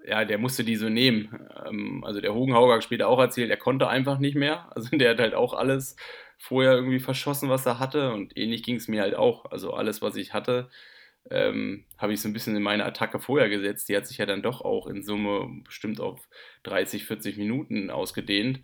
[0.05, 1.47] ja, der musste die so nehmen.
[1.65, 4.69] Ähm, also der Hogenhauger hat später auch erzählt, er konnte einfach nicht mehr.
[4.75, 5.95] Also der hat halt auch alles
[6.37, 8.11] vorher irgendwie verschossen, was er hatte.
[8.11, 9.45] Und ähnlich ging es mir halt auch.
[9.45, 10.69] Also alles, was ich hatte,
[11.31, 13.87] ähm, habe ich so ein bisschen in meine Attacke vorher gesetzt.
[13.87, 16.27] Die hat sich ja dann doch auch in Summe bestimmt auf
[16.63, 18.59] 30, 40 Minuten ausgedehnt.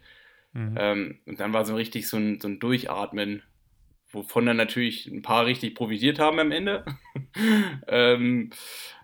[0.53, 0.75] Mhm.
[0.77, 3.43] Ähm, und dann war so richtig so ein, so ein Durchatmen,
[4.11, 6.85] wovon dann natürlich ein paar richtig profitiert haben am Ende.
[7.87, 8.51] ähm,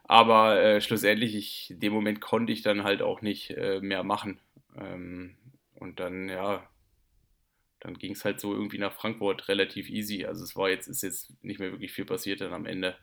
[0.03, 4.03] aber äh, schlussendlich, ich, in dem Moment konnte ich dann halt auch nicht äh, mehr
[4.03, 4.39] machen.
[4.77, 5.35] Ähm,
[5.75, 6.67] und dann, ja,
[7.79, 10.25] dann ging es halt so irgendwie nach Frankfurt relativ easy.
[10.25, 12.97] Also es war jetzt, ist jetzt nicht mehr wirklich viel passiert dann am Ende.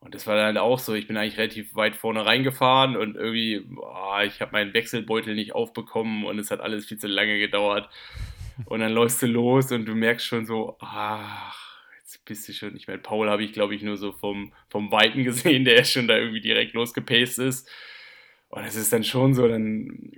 [0.00, 3.16] Und das war dann halt auch so, ich bin eigentlich relativ weit vorne reingefahren und
[3.16, 7.38] irgendwie, boah, ich habe meinen Wechselbeutel nicht aufbekommen und es hat alles viel zu lange
[7.38, 7.90] gedauert.
[8.64, 11.54] Und dann läufst du los und du merkst schon so, ach,
[11.98, 14.90] jetzt bist du schon, ich meine, Paul habe ich glaube ich nur so vom, vom
[14.90, 17.68] Weiten gesehen, der schon da irgendwie direkt losgepaced ist.
[18.48, 20.12] Und es ist dann schon so, dann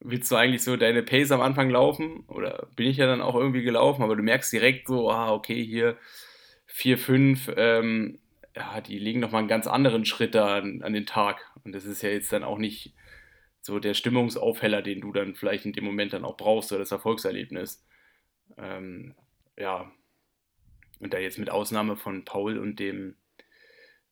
[0.00, 3.34] willst du eigentlich so deine Pace am Anfang laufen oder bin ich ja dann auch
[3.34, 5.96] irgendwie gelaufen, aber du merkst direkt so, ah, okay, hier
[6.66, 8.18] 4, 5, ähm,
[8.56, 11.50] ja, die legen nochmal einen ganz anderen Schritt da an, an den Tag.
[11.64, 12.94] Und das ist ja jetzt dann auch nicht
[13.60, 16.92] so der Stimmungsaufheller, den du dann vielleicht in dem Moment dann auch brauchst oder das
[16.92, 17.84] Erfolgserlebnis.
[18.58, 19.14] Ähm,
[19.56, 19.90] ja,
[21.00, 23.16] und da jetzt mit Ausnahme von Paul und dem,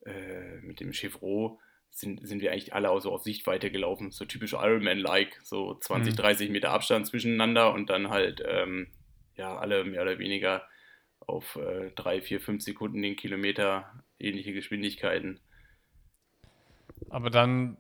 [0.05, 1.59] äh, mit dem Chevrolet,
[1.91, 6.15] sind, sind wir eigentlich alle auch so auf Sichtweite gelaufen, so typisch Ironman-like, so 20,
[6.15, 6.17] mhm.
[6.17, 8.89] 30 Meter Abstand zwischeneinander und dann halt, ähm,
[9.37, 10.67] ja, alle mehr oder weniger
[11.21, 15.41] auf äh, 3, 4, 5 Sekunden den Kilometer, ähnliche Geschwindigkeiten.
[17.11, 17.77] Aber dann,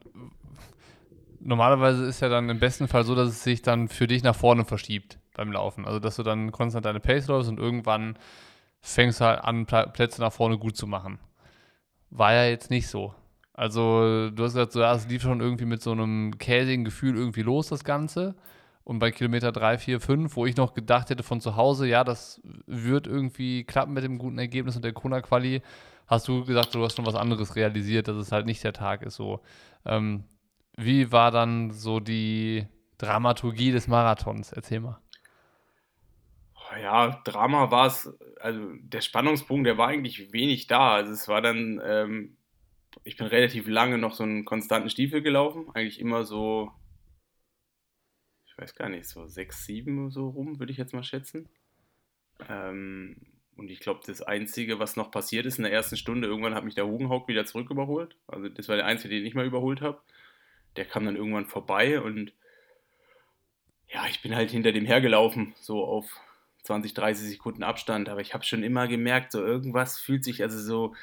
[1.40, 4.36] normalerweise ist ja dann im besten Fall so, dass es sich dann für dich nach
[4.36, 5.86] vorne verschiebt beim Laufen.
[5.86, 8.18] Also, dass du dann konstant deine Pace läufst und irgendwann
[8.80, 11.18] fängst du halt an, Plätze nach vorne gut zu machen.
[12.10, 13.14] War ja jetzt nicht so.
[13.54, 17.16] Also, du hast gesagt, so, ja, es lief schon irgendwie mit so einem käsigen Gefühl
[17.16, 18.34] irgendwie los, das Ganze.
[18.84, 22.02] Und bei Kilometer 3, 4, 5, wo ich noch gedacht hätte von zu Hause, ja,
[22.02, 25.62] das wird irgendwie klappen mit dem guten Ergebnis und der Kona-Quali,
[26.06, 29.02] hast du gesagt, du hast schon was anderes realisiert, dass es halt nicht der Tag
[29.02, 29.40] ist so.
[29.84, 30.24] Ähm,
[30.76, 32.66] wie war dann so die
[32.98, 34.52] Dramaturgie des Marathons?
[34.52, 34.98] Erzähl mal.
[36.80, 38.10] Ja, Drama war es,
[38.40, 40.94] also der Spannungspunkt, der war eigentlich wenig da.
[40.94, 42.36] Also es war dann, ähm,
[43.04, 46.72] ich bin relativ lange noch so einen konstanten Stiefel gelaufen, eigentlich immer so,
[48.46, 51.48] ich weiß gar nicht, so 6, 7 so rum, würde ich jetzt mal schätzen.
[52.48, 53.16] Ähm,
[53.62, 56.64] und ich glaube, das Einzige, was noch passiert ist in der ersten Stunde, irgendwann hat
[56.64, 58.16] mich der Hugenhauk wieder zurück überholt.
[58.26, 60.00] Also das war der Einzige, den ich mal überholt habe.
[60.74, 62.32] Der kam dann irgendwann vorbei und
[63.86, 66.06] ja, ich bin halt hinter dem hergelaufen, so auf
[66.64, 68.08] 20, 30 Sekunden Abstand.
[68.08, 70.96] Aber ich habe schon immer gemerkt, so irgendwas fühlt sich, also so,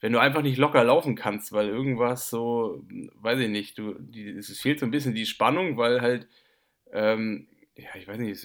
[0.00, 2.82] wenn du einfach nicht locker laufen kannst, weil irgendwas so,
[3.16, 6.26] weiß ich nicht, du, die, es fehlt so ein bisschen die Spannung, weil halt,
[6.90, 8.42] ähm, ja, ich weiß nicht,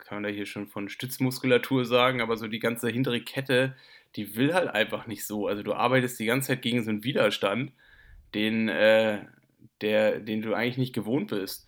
[0.00, 3.76] kann man da hier schon von Stützmuskulatur sagen, aber so die ganze hintere Kette,
[4.16, 5.46] die will halt einfach nicht so.
[5.46, 7.72] Also du arbeitest die ganze Zeit gegen so einen Widerstand,
[8.34, 9.26] den, äh,
[9.82, 11.66] der, den du eigentlich nicht gewohnt bist.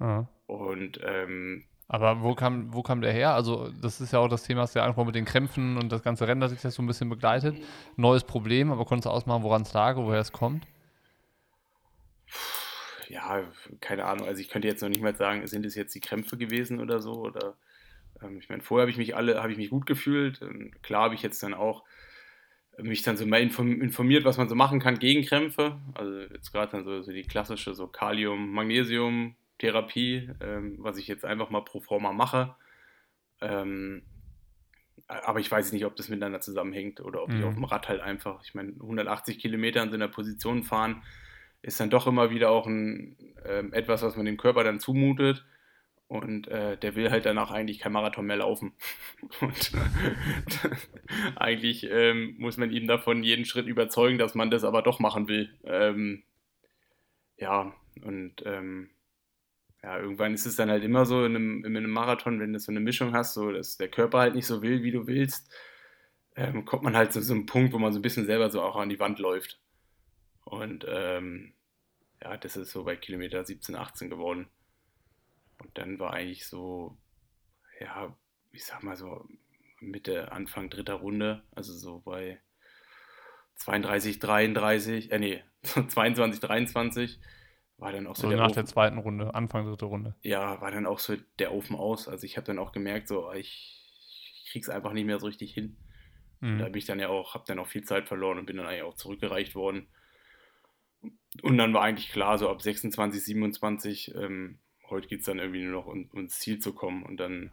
[0.00, 0.28] Ja.
[0.46, 3.34] Und ähm, aber wo kam, wo kam der her?
[3.34, 6.04] Also, das ist ja auch das Thema, das ja einfach mit den Krämpfen und das
[6.04, 7.56] ganze Rennen, das sich das so ein bisschen begleitet.
[7.96, 10.68] Neues Problem, aber konntest du ausmachen, woran es lag, woher es kommt?
[13.10, 13.42] Ja,
[13.80, 14.28] keine Ahnung.
[14.28, 17.00] Also, ich könnte jetzt noch nicht mal sagen, sind es jetzt die Krämpfe gewesen oder
[17.00, 17.14] so?
[17.14, 17.56] Oder,
[18.22, 20.40] ähm, ich meine, vorher habe ich mich alle, habe ich mich gut gefühlt.
[20.42, 21.82] Und klar habe ich jetzt dann auch
[22.78, 25.80] mich dann so mal informiert, was man so machen kann gegen Krämpfe.
[25.94, 31.08] Also, jetzt gerade dann so, so die klassische, so Kalium, Magnesium, Therapie, ähm, was ich
[31.08, 32.54] jetzt einfach mal pro forma mache.
[33.40, 34.02] Ähm,
[35.08, 37.38] aber ich weiß nicht, ob das miteinander zusammenhängt oder ob mhm.
[37.38, 41.02] ich auf dem Rad halt einfach, ich meine, 180 Kilometer in so einer Position fahren,
[41.62, 45.44] ist dann doch immer wieder auch ein, äh, etwas, was man dem Körper dann zumutet.
[46.08, 48.72] Und äh, der will halt danach eigentlich kein Marathon mehr laufen.
[49.40, 49.72] Und
[51.36, 55.28] eigentlich ähm, muss man ihn davon jeden Schritt überzeugen, dass man das aber doch machen
[55.28, 55.50] will.
[55.62, 56.24] Ähm,
[57.36, 58.90] ja, und ähm,
[59.82, 62.58] ja, irgendwann ist es dann halt immer so in einem, in einem Marathon, wenn du
[62.58, 65.50] so eine Mischung hast, so dass der Körper halt nicht so will, wie du willst,
[66.36, 68.60] ähm, kommt man halt zu so einem Punkt, wo man so ein bisschen selber so
[68.62, 69.58] auch an die Wand läuft.
[70.50, 71.54] Und ähm,
[72.20, 74.48] ja, das ist so bei Kilometer 17, 18 geworden.
[75.62, 76.98] Und dann war eigentlich so,
[77.78, 78.16] ja,
[78.50, 79.26] ich sag mal so
[79.80, 82.40] Mitte, Anfang dritter Runde, also so bei
[83.54, 87.20] 32, 33, äh nee, 22, 23
[87.78, 90.16] war dann auch so also der nach Ofen, der zweiten Runde, Anfang dritte Runde.
[90.22, 92.08] Ja, war dann auch so der Ofen aus.
[92.08, 93.86] Also ich habe dann auch gemerkt, so ich,
[94.42, 95.76] ich krieg's einfach nicht mehr so richtig hin.
[96.40, 96.58] Mhm.
[96.58, 98.66] Da bin ich dann ja auch, habe dann auch viel Zeit verloren und bin dann
[98.66, 99.88] eigentlich auch zurückgereicht worden.
[101.42, 104.58] Und dann war eigentlich klar, so ab 26, 27, ähm,
[104.88, 107.02] heute geht es dann irgendwie nur noch um, ums Ziel zu kommen.
[107.04, 107.50] Und dann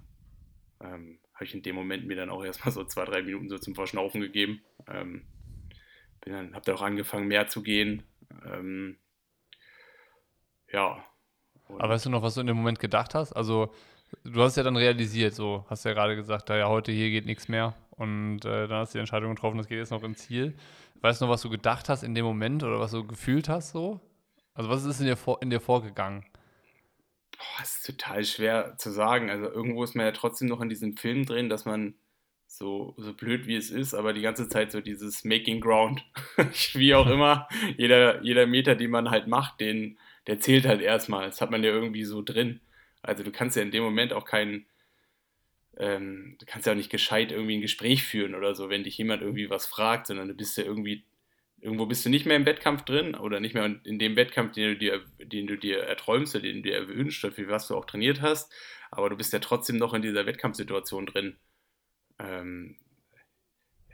[0.82, 3.58] ähm, habe ich in dem Moment mir dann auch erstmal so zwei, drei Minuten so
[3.58, 4.62] zum Verschnaufen gegeben.
[4.88, 5.28] Ähm,
[6.22, 8.04] bin dann, habe dann auch angefangen, mehr zu gehen.
[8.46, 8.98] Ähm,
[10.72, 11.04] ja.
[11.68, 13.34] Und Aber weißt du noch, was du in dem Moment gedacht hast?
[13.34, 13.74] Also,
[14.24, 17.48] du hast ja dann realisiert, so hast ja gerade gesagt, ja, heute hier geht nichts
[17.48, 17.76] mehr.
[17.98, 20.56] Und äh, dann hast du die Entscheidung getroffen, das geht jetzt noch ins Ziel.
[21.02, 23.72] Weißt du noch, was du gedacht hast in dem Moment oder was du gefühlt hast
[23.72, 24.00] so?
[24.54, 26.26] Also was ist in dir, vor, in dir vorgegangen?
[27.38, 29.30] Boah, ist total schwer zu sagen.
[29.30, 31.96] Also irgendwo ist man ja trotzdem noch in diesem Film drin, dass man
[32.48, 36.04] so, so blöd wie es ist, aber die ganze Zeit so dieses Making Ground,
[36.74, 41.26] wie auch immer, jeder, jeder Meter, den man halt macht, den, der zählt halt erstmal.
[41.26, 42.62] Das hat man ja irgendwie so drin.
[43.02, 44.66] Also du kannst ja in dem Moment auch keinen,
[45.80, 48.98] ähm, du kannst ja auch nicht gescheit irgendwie ein Gespräch führen oder so, wenn dich
[48.98, 51.06] jemand irgendwie was fragt, sondern du bist ja irgendwie,
[51.60, 54.74] irgendwo bist du nicht mehr im Wettkampf drin oder nicht mehr in dem Wettkampf, den
[54.74, 57.76] du dir, den du dir erträumst oder den du dir erwünscht oder für was du
[57.76, 58.52] auch trainiert hast,
[58.90, 61.38] aber du bist ja trotzdem noch in dieser Wettkampfsituation drin.
[62.20, 62.78] Ähm,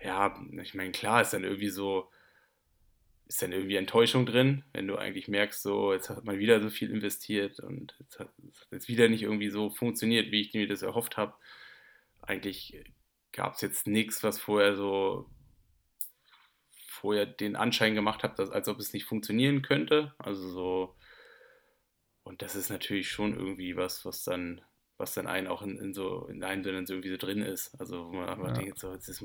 [0.02, 2.10] ja, ich meine, klar ist dann irgendwie so,
[3.28, 6.70] ist dann irgendwie Enttäuschung drin, wenn du eigentlich merkst, so, jetzt hat man wieder so
[6.70, 8.30] viel investiert und jetzt hat
[8.72, 11.34] es wieder nicht irgendwie so funktioniert, wie ich mir das erhofft habe.
[12.24, 12.84] Eigentlich
[13.32, 15.30] gab es jetzt nichts, was vorher so
[17.04, 20.14] vorher den Anschein gemacht hat, dass, als ob es nicht funktionieren könnte.
[20.20, 20.96] Also so,
[22.24, 24.62] und das ist natürlich schon irgendwie was, was dann,
[24.98, 27.76] was dann einen auch in, in so, in einem dann irgendwie so drin ist.
[27.78, 28.54] Also wo man einfach ja.
[28.54, 29.22] denkt, so, das, ist,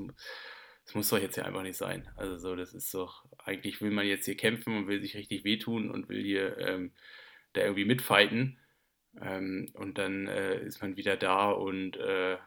[0.83, 2.09] das muss doch jetzt ja einfach nicht sein.
[2.17, 5.45] Also so, das ist doch, eigentlich will man jetzt hier kämpfen und will sich richtig
[5.45, 6.91] wehtun und will hier ähm,
[7.53, 8.59] da irgendwie mitfighten.
[9.21, 12.37] Ähm, und dann äh, ist man wieder da und äh,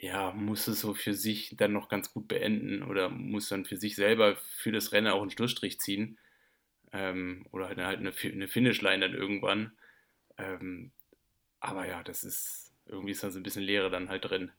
[0.00, 3.76] ja, muss es so für sich dann noch ganz gut beenden oder muss dann für
[3.76, 6.18] sich selber für das Rennen auch einen Schlussstrich ziehen.
[6.92, 9.72] Ähm, oder halt, halt eine, eine Finishline dann irgendwann.
[10.38, 10.92] Ähm,
[11.60, 14.52] aber ja, das ist, irgendwie ist da so ein bisschen Leere dann halt drin.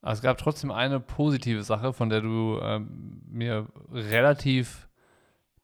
[0.00, 4.88] Also es gab trotzdem eine positive Sache, von der du ähm, mir relativ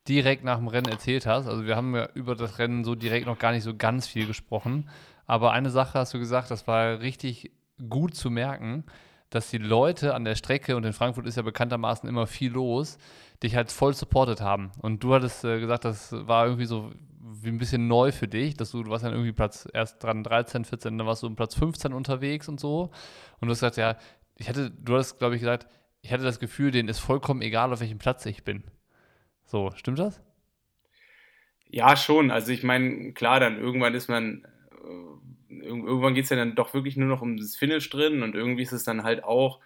[0.08, 1.46] direkt nach dem Rennen erzählt hast.
[1.46, 4.26] Also wir haben ja über das Rennen so direkt noch gar nicht so ganz viel
[4.26, 4.88] gesprochen.
[5.26, 7.52] Aber eine Sache hast du gesagt, das war richtig
[7.88, 8.84] gut zu merken,
[9.30, 12.98] dass die Leute an der Strecke, und in Frankfurt ist ja bekanntermaßen immer viel los,
[13.42, 14.70] dich halt voll supportet haben.
[14.80, 18.54] Und du hattest äh, gesagt, das war irgendwie so wie ein bisschen neu für dich,
[18.54, 21.36] dass du, du warst dann irgendwie Platz erst dran 13, 14, dann warst du um
[21.36, 22.90] Platz 15 unterwegs und so.
[23.40, 23.96] Und du hast gesagt, ja,
[24.36, 25.68] ich hatte, du hast, glaube ich, gesagt,
[26.00, 28.64] ich hatte das Gefühl, denen ist vollkommen egal, auf welchem Platz ich bin.
[29.44, 30.22] So, stimmt das?
[31.70, 32.30] Ja, schon.
[32.30, 36.74] Also ich meine, klar, dann irgendwann ist man, äh, irgendwann geht es ja dann doch
[36.74, 39.60] wirklich nur noch um das Finish drin und irgendwie ist es dann halt auch,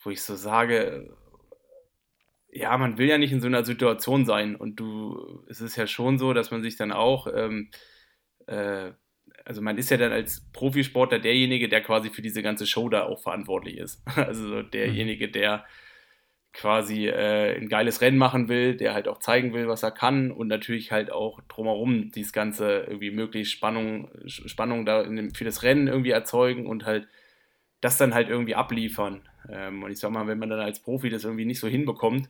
[0.00, 1.10] wo ich so sage,
[2.50, 5.86] ja, man will ja nicht in so einer Situation sein und du, es ist ja
[5.86, 7.70] schon so, dass man sich dann auch, ähm,
[8.46, 8.92] äh,
[9.44, 13.04] also man ist ja dann als Profisportler derjenige, der quasi für diese ganze Show da
[13.04, 14.02] auch verantwortlich ist.
[14.16, 15.64] Also derjenige, der
[16.58, 20.32] quasi äh, ein geiles Rennen machen will, der halt auch zeigen will, was er kann
[20.32, 25.62] und natürlich halt auch drumherum dieses ganze irgendwie möglichst Spannung, Spannung da dem, für das
[25.62, 27.06] Rennen irgendwie erzeugen und halt
[27.80, 29.28] das dann halt irgendwie abliefern.
[29.48, 32.28] Ähm, und ich sag mal, wenn man dann als Profi das irgendwie nicht so hinbekommt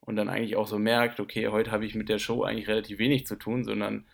[0.00, 2.98] und dann eigentlich auch so merkt, okay, heute habe ich mit der Show eigentlich relativ
[2.98, 4.06] wenig zu tun, sondern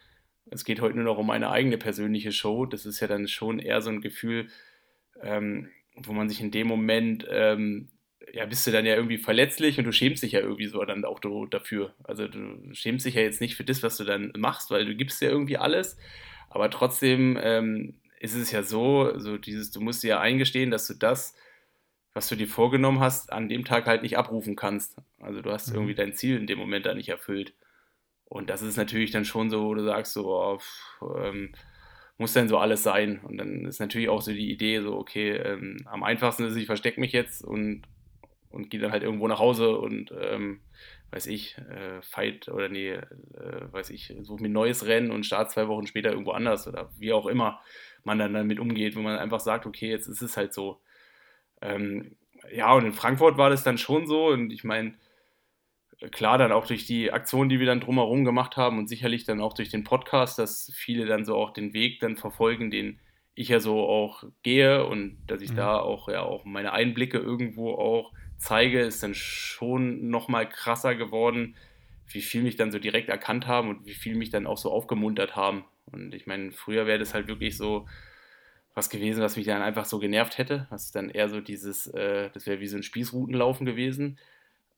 [0.51, 2.67] es geht heute nur noch um meine eigene persönliche Show.
[2.67, 4.49] Das ist ja dann schon eher so ein Gefühl,
[5.23, 7.92] ähm, wo man sich in dem Moment ähm,
[8.33, 11.05] ja, bist du dann ja irgendwie verletzlich und du schämst dich ja irgendwie so dann
[11.05, 11.95] auch dafür.
[12.05, 14.95] Also du schämst dich ja jetzt nicht für das, was du dann machst, weil du
[14.95, 15.97] gibst ja irgendwie alles.
[16.51, 20.87] Aber trotzdem ähm, ist es ja so, so dieses, du musst dir ja eingestehen, dass
[20.87, 21.35] du das,
[22.15, 24.97] was du dir vorgenommen hast, an dem Tag halt nicht abrufen kannst.
[25.21, 25.77] Also du hast mhm.
[25.77, 27.55] irgendwie dein Ziel in dem Moment da nicht erfüllt.
[28.25, 31.53] Und das ist natürlich dann schon so, wo du sagst, so, oh, pff, ähm,
[32.19, 33.21] muss dann so alles sein.
[33.25, 36.67] Und dann ist natürlich auch so die Idee, so, okay, ähm, am einfachsten ist, ich
[36.67, 37.83] verstecke mich jetzt und
[38.53, 40.61] und gehe dann halt irgendwo nach Hause und ähm,
[41.11, 43.03] weiß ich, äh, fight oder nee, äh,
[43.71, 46.91] weiß ich, suche mir ein neues Rennen und start zwei Wochen später irgendwo anders oder
[46.99, 47.61] wie auch immer
[48.05, 50.81] man dann damit umgeht, wo man einfach sagt, okay, jetzt ist es halt so.
[51.61, 52.17] Ähm,
[52.53, 54.95] ja, und in Frankfurt war das dann schon so und ich meine,
[56.11, 59.41] klar, dann auch durch die Aktion, die wir dann drumherum gemacht haben und sicherlich dann
[59.41, 62.99] auch durch den Podcast, dass viele dann so auch den Weg dann verfolgen, den
[63.35, 65.57] ich ja so auch gehe und dass ich mhm.
[65.57, 68.13] da auch ja auch meine Einblicke irgendwo auch
[68.43, 71.57] zeige, ist dann schon nochmal krasser geworden,
[72.09, 74.71] wie viel mich dann so direkt erkannt haben und wie viel mich dann auch so
[74.71, 75.65] aufgemuntert haben.
[75.87, 77.87] Und ich meine, früher wäre das halt wirklich so
[78.75, 80.67] was gewesen, was mich dann einfach so genervt hätte.
[80.71, 84.19] Das ist dann eher so dieses, äh, das wäre wie so ein Spießrutenlaufen gewesen.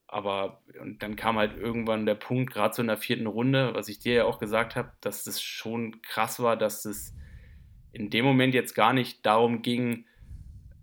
[0.09, 3.88] aber und dann kam halt irgendwann der Punkt, gerade so in der vierten Runde, was
[3.88, 7.14] ich dir ja auch gesagt habe, dass das schon krass war, dass das
[7.92, 10.07] in dem Moment jetzt gar nicht darum ging,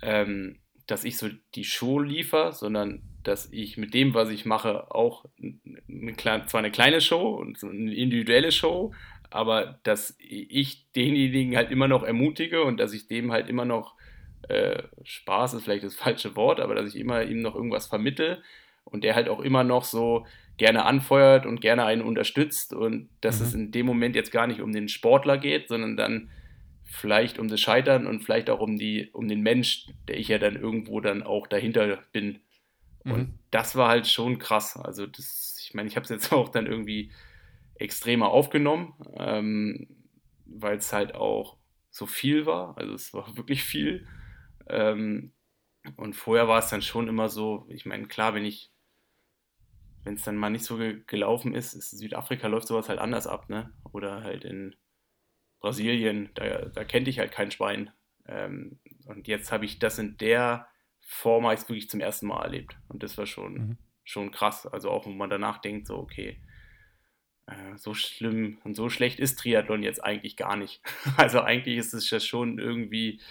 [0.01, 4.93] ähm, dass ich so die Show liefer, sondern dass ich mit dem, was ich mache,
[4.93, 5.25] auch
[5.87, 8.93] eine, zwar eine kleine Show und eine individuelle Show,
[9.29, 13.95] aber dass ich denjenigen halt immer noch ermutige und dass ich dem halt immer noch
[14.49, 18.43] äh, Spaß ist vielleicht das falsche Wort, aber dass ich immer ihm noch irgendwas vermittel
[18.83, 20.25] und der halt auch immer noch so
[20.57, 23.45] gerne anfeuert und gerne einen unterstützt und dass mhm.
[23.45, 26.29] es in dem Moment jetzt gar nicht um den Sportler geht, sondern dann
[26.91, 30.37] vielleicht um das Scheitern und vielleicht auch um die um den Mensch, der ich ja
[30.37, 32.41] dann irgendwo dann auch dahinter bin.
[33.03, 33.11] Mhm.
[33.11, 34.75] Und das war halt schon krass.
[34.77, 37.11] Also das, ich meine, ich habe es jetzt auch dann irgendwie
[37.75, 39.87] extremer aufgenommen, ähm,
[40.45, 41.57] weil es halt auch
[41.89, 42.77] so viel war.
[42.77, 44.07] Also es war wirklich viel.
[44.67, 45.31] Ähm,
[45.95, 48.71] und vorher war es dann schon immer so, ich meine, klar, wenn ich,
[50.03, 53.27] wenn es dann mal nicht so ge gelaufen ist, ist Südafrika läuft sowas halt anders
[53.27, 53.73] ab, ne?
[53.91, 54.75] Oder halt in
[55.61, 57.91] Brasilien, da, da kennt ich halt kein Schwein.
[58.27, 60.67] Ähm, und jetzt habe ich das in der
[60.99, 62.77] Form eigentlich wirklich zum ersten Mal erlebt.
[62.89, 63.77] Und das war schon, mhm.
[64.03, 64.67] schon krass.
[64.67, 66.41] Also auch, wenn man danach denkt, so, okay,
[67.45, 70.81] äh, so schlimm und so schlecht ist Triathlon jetzt eigentlich gar nicht.
[71.17, 73.21] Also eigentlich ist es ja schon irgendwie,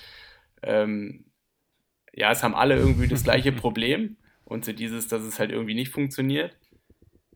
[0.63, 1.25] ähm,
[2.13, 5.75] ja, es haben alle irgendwie das gleiche Problem und so dieses, dass es halt irgendwie
[5.75, 6.57] nicht funktioniert.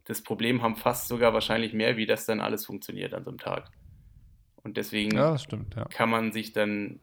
[0.05, 3.39] Das Problem haben fast sogar wahrscheinlich mehr, wie das dann alles funktioniert an so einem
[3.39, 3.71] Tag.
[4.65, 5.85] Und deswegen ja, stimmt, ja.
[5.85, 6.99] kann man sich dann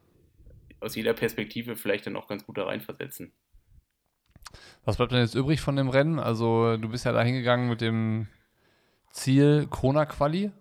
[0.79, 3.31] aus jeder Perspektive vielleicht dann auch ganz gut da reinversetzen.
[4.83, 6.19] Was bleibt denn jetzt übrig von dem Rennen?
[6.19, 8.27] Also du bist ja da hingegangen mit dem
[9.11, 10.51] Ziel Kona Quali,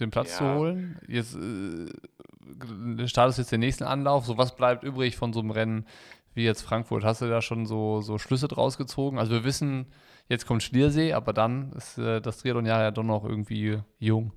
[0.00, 0.38] den Platz ja.
[0.38, 0.98] zu holen.
[1.06, 4.24] Jetzt äh, startest jetzt den nächsten Anlauf.
[4.24, 5.86] So was bleibt übrig von so einem Rennen
[6.32, 7.04] wie jetzt Frankfurt?
[7.04, 9.18] Hast du da schon so, so Schlüsse draus gezogen?
[9.18, 9.86] Also wir wissen,
[10.28, 14.32] jetzt kommt Schliersee, aber dann ist äh, das Triathlon ja doch noch irgendwie jung.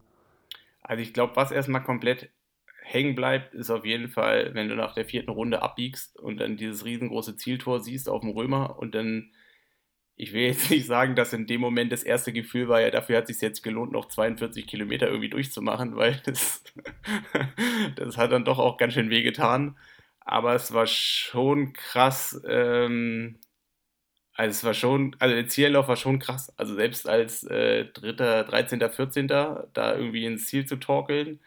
[0.90, 2.32] Also ich glaube, was erstmal komplett
[2.82, 6.58] hängen bleibt, ist auf jeden Fall, wenn du nach der vierten Runde abbiegst und dann
[6.58, 9.32] dieses riesengroße Zieltor siehst auf dem Römer und dann,
[10.16, 13.18] ich will jetzt nicht sagen, dass in dem Moment das erste Gefühl war, ja, dafür
[13.18, 16.64] hat es sich jetzt gelohnt, noch 42 Kilometer irgendwie durchzumachen, weil das,
[17.96, 19.78] das hat dann doch auch ganz schön wehgetan.
[20.22, 23.38] Aber es war schon krass, ähm,
[24.40, 26.54] also es war schon, also der Ziellauf war schon krass.
[26.58, 29.28] Also selbst als äh, Dritter, 13., 14.
[29.28, 31.40] da irgendwie ins Ziel zu torkeln,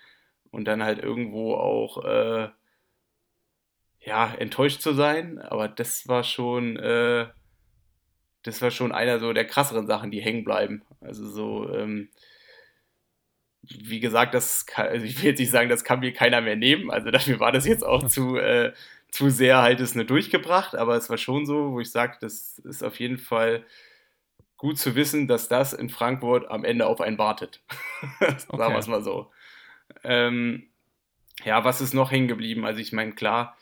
[0.52, 2.48] und dann halt irgendwo auch äh,
[4.00, 5.38] ja, enttäuscht zu sein.
[5.40, 7.26] Aber das war schon, äh,
[8.42, 10.82] das war schon einer so der krasseren Sachen, die hängen bleiben.
[11.00, 12.10] Also so, ähm,
[13.62, 16.56] wie gesagt, das kann, also ich will jetzt nicht sagen, das kann mir keiner mehr
[16.56, 16.90] nehmen.
[16.90, 18.72] Also dafür war das jetzt auch zu, äh,
[19.12, 22.58] zu sehr halt es nur durchgebracht, aber es war schon so, wo ich sage, das
[22.58, 23.64] ist auf jeden Fall
[24.56, 27.62] gut zu wissen, dass das in Frankfurt am Ende auf einen wartet.
[28.20, 28.72] Sagen okay.
[28.72, 29.30] wir es mal so.
[30.02, 30.70] Ähm,
[31.44, 32.64] ja, was ist noch hängen geblieben?
[32.64, 33.58] Also ich meine, klar,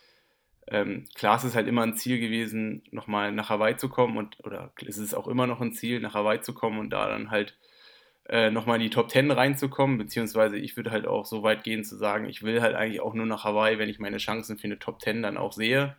[0.67, 4.39] ähm, klar ist es halt immer ein Ziel gewesen, nochmal nach Hawaii zu kommen und,
[4.45, 7.29] oder ist es auch immer noch ein Ziel, nach Hawaii zu kommen und da dann
[7.29, 7.57] halt
[8.29, 11.83] äh, nochmal in die Top 10 reinzukommen, beziehungsweise ich würde halt auch so weit gehen
[11.83, 14.65] zu sagen, ich will halt eigentlich auch nur nach Hawaii, wenn ich meine Chancen für
[14.65, 15.95] eine Top 10 dann auch sehe.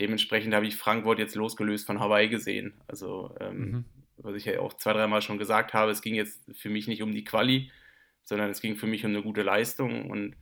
[0.00, 2.74] Dementsprechend habe ich Frankfurt jetzt losgelöst von Hawaii gesehen.
[2.86, 3.84] Also, ähm, mhm.
[4.18, 7.02] was ich ja auch zwei, dreimal schon gesagt habe, es ging jetzt für mich nicht
[7.02, 7.70] um die Quali,
[8.24, 10.36] sondern es ging für mich um eine gute Leistung und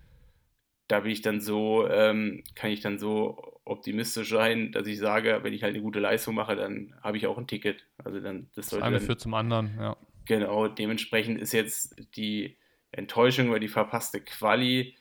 [0.88, 5.40] da bin ich dann so, ähm, kann ich dann so optimistisch sein, dass ich sage,
[5.42, 7.84] wenn ich halt eine gute Leistung mache, dann habe ich auch ein Ticket.
[7.98, 9.96] Also dann das sollte das eine führt zum anderen, ja.
[10.26, 12.56] Genau, dementsprechend ist jetzt die
[12.90, 14.96] Enttäuschung über die verpasste Quali,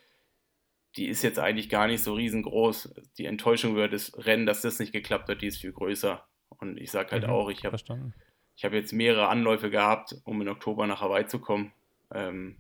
[0.96, 2.94] die ist jetzt eigentlich gar nicht so riesengroß.
[3.18, 6.26] Die Enttäuschung über das Rennen, dass das nicht geklappt hat, die ist viel größer.
[6.50, 10.48] Und ich sage halt mhm, auch, ich habe hab jetzt mehrere Anläufe gehabt, um in
[10.48, 11.74] Oktober nach Hawaii zu kommen.
[12.14, 12.58] Ähm,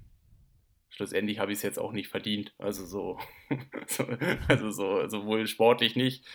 [0.89, 2.53] schlussendlich habe ich es jetzt auch nicht verdient.
[2.57, 3.19] Also so,
[4.47, 6.25] also so, sowohl sportlich nicht,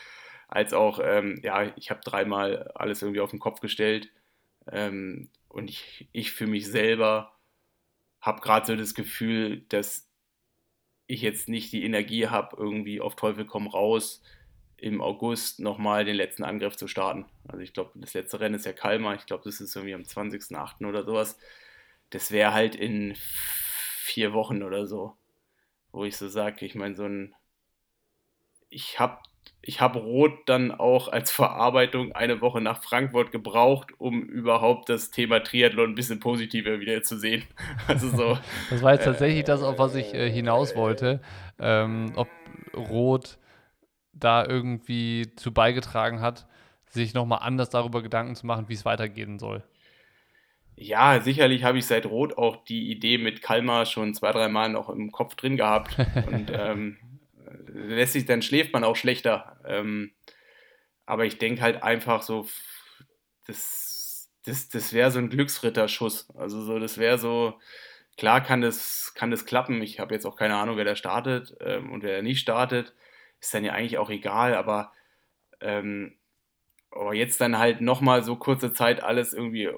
[0.49, 4.11] als auch, ähm, ja, ich habe dreimal alles irgendwie auf den Kopf gestellt.
[4.71, 7.37] Ähm, und ich, ich für mich selber
[8.21, 10.09] habe gerade so das Gefühl, dass
[11.07, 14.23] ich jetzt nicht die Energie habe, irgendwie auf Teufel komm raus
[14.77, 17.27] im August nochmal den letzten Angriff zu starten.
[17.49, 19.17] Also ich glaube, das letzte Rennen ist ja Kalmar.
[19.17, 20.87] Ich glaube, das ist irgendwie am 20.08.
[20.89, 21.37] oder sowas.
[22.11, 25.17] Das wäre halt in vier Wochen oder so,
[25.93, 27.35] wo ich so sage, ich meine, so ein,
[28.69, 29.21] ich habe
[29.63, 35.11] ich hab Rot dann auch als Verarbeitung eine Woche nach Frankfurt gebraucht, um überhaupt das
[35.11, 37.45] Thema Triathlon ein bisschen positiver wieder zu sehen.
[37.87, 38.39] Also so.
[38.71, 41.21] das war jetzt tatsächlich äh, das, auf was ich äh, hinaus wollte.
[41.59, 42.29] Ähm, ob
[42.75, 43.39] Rot
[44.13, 46.47] da irgendwie zu beigetragen hat,
[46.87, 49.63] sich nochmal anders darüber Gedanken zu machen, wie es weitergehen soll.
[50.77, 54.71] Ja, sicherlich habe ich seit Rot auch die Idee mit Kalmar schon zwei, drei Mal
[54.71, 55.97] noch im Kopf drin gehabt.
[56.33, 56.97] Und ähm,
[57.67, 59.61] lässt sich, dann schläft man auch schlechter.
[59.67, 60.13] Ähm,
[61.07, 62.47] aber ich denke halt einfach so,
[63.47, 66.31] das, das, das wäre so ein Glücksritterschuss.
[66.37, 67.59] Also so, das wäre so,
[68.17, 69.83] klar kann das, kann das klappen.
[69.83, 72.95] Ich habe jetzt auch keine Ahnung, wer da startet ähm, und wer nicht startet.
[73.41, 74.93] Ist dann ja eigentlich auch egal, aber
[75.61, 76.17] ähm,
[76.91, 79.69] aber jetzt dann halt nochmal so kurze Zeit alles irgendwie,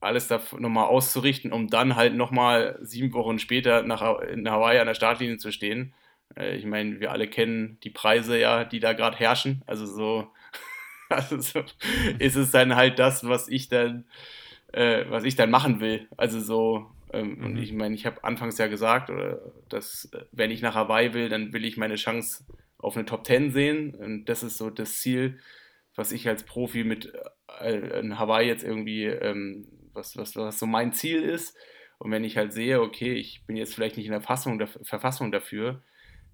[0.00, 4.86] alles da nochmal auszurichten, um dann halt nochmal sieben Wochen später nach, in Hawaii an
[4.86, 5.94] der Startlinie zu stehen.
[6.36, 9.62] Äh, ich meine, wir alle kennen die Preise ja, die da gerade herrschen.
[9.66, 10.32] Also so,
[11.08, 11.64] also so
[12.18, 14.04] ist es dann halt das, was ich dann,
[14.72, 16.08] äh, was ich dann machen will.
[16.16, 17.44] Also so, ähm, mhm.
[17.44, 21.28] und ich meine, ich habe anfangs ja gesagt, oder, dass wenn ich nach Hawaii will,
[21.28, 22.44] dann will ich meine Chance
[22.78, 23.94] auf eine Top Ten sehen.
[23.94, 25.38] Und das ist so das Ziel,
[25.94, 27.12] was ich als Profi mit
[27.60, 31.56] äh, in Hawaii jetzt irgendwie, ähm, was, was, was so mein Ziel ist.
[31.98, 34.68] Und wenn ich halt sehe, okay, ich bin jetzt vielleicht nicht in der Fassung, der
[34.68, 35.82] Verfassung dafür,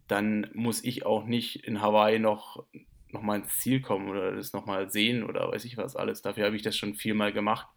[0.09, 2.65] dann muss ich auch nicht in Hawaii noch,
[3.11, 6.23] noch mal ins Ziel kommen oder das nochmal sehen oder weiß ich was alles.
[6.23, 7.69] Dafür habe ich das schon viermal gemacht.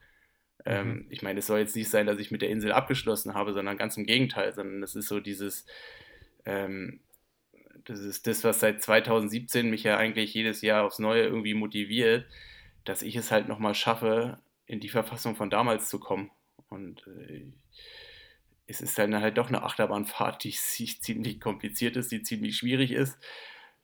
[0.65, 0.93] Ähm, mhm.
[0.93, 3.53] Ähm, ich meine, es soll jetzt nicht sein, dass ich mit der Insel abgeschlossen habe,
[3.53, 5.65] sondern ganz im Gegenteil, sondern es ist so dieses,
[6.45, 6.99] ähm,
[7.85, 12.25] das ist das, was seit 2017 mich ja eigentlich jedes Jahr aufs Neue irgendwie motiviert,
[12.83, 16.31] dass ich es halt nochmal schaffe, in die Verfassung von damals zu kommen.
[16.69, 17.45] Und äh,
[18.67, 20.51] es ist dann halt doch eine Achterbahnfahrt, die
[21.01, 23.17] ziemlich kompliziert ist, die ziemlich schwierig ist,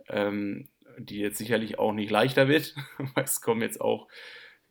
[0.09, 2.75] ähm, die jetzt sicherlich auch nicht leichter wird,
[3.15, 4.07] weil es kommen jetzt auch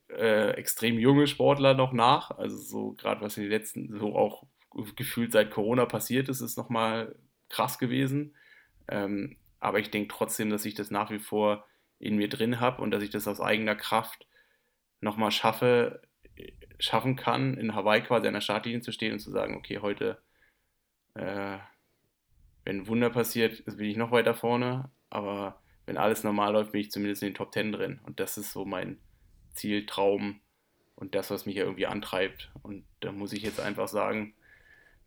[0.09, 2.31] äh, extrem junge Sportler noch nach.
[2.33, 4.45] Also so gerade was in den letzten, so auch
[4.97, 7.17] gefühlt seit Corona passiert ist, ist nochmal
[7.49, 8.37] krass gewesen.
[8.89, 11.67] Ähm, aber ich denke trotzdem, dass ich das nach wie vor
[11.99, 14.27] in mir drin habe und dass ich das aus eigener Kraft
[15.01, 16.03] nochmal schaffe,
[16.79, 20.19] schaffen kann, in Hawaii quasi an der Startlinie zu stehen und zu sagen, okay, heute,
[21.15, 21.59] äh,
[22.65, 26.81] wenn ein Wunder passiert, bin ich noch weiter vorne, aber wenn alles normal läuft, bin
[26.81, 28.01] ich zumindest in den Top Ten drin.
[28.05, 28.99] Und das ist so mein
[29.55, 30.41] Ziel, Traum
[30.95, 32.51] und das, was mich ja irgendwie antreibt.
[32.63, 34.35] Und da muss ich jetzt einfach sagen,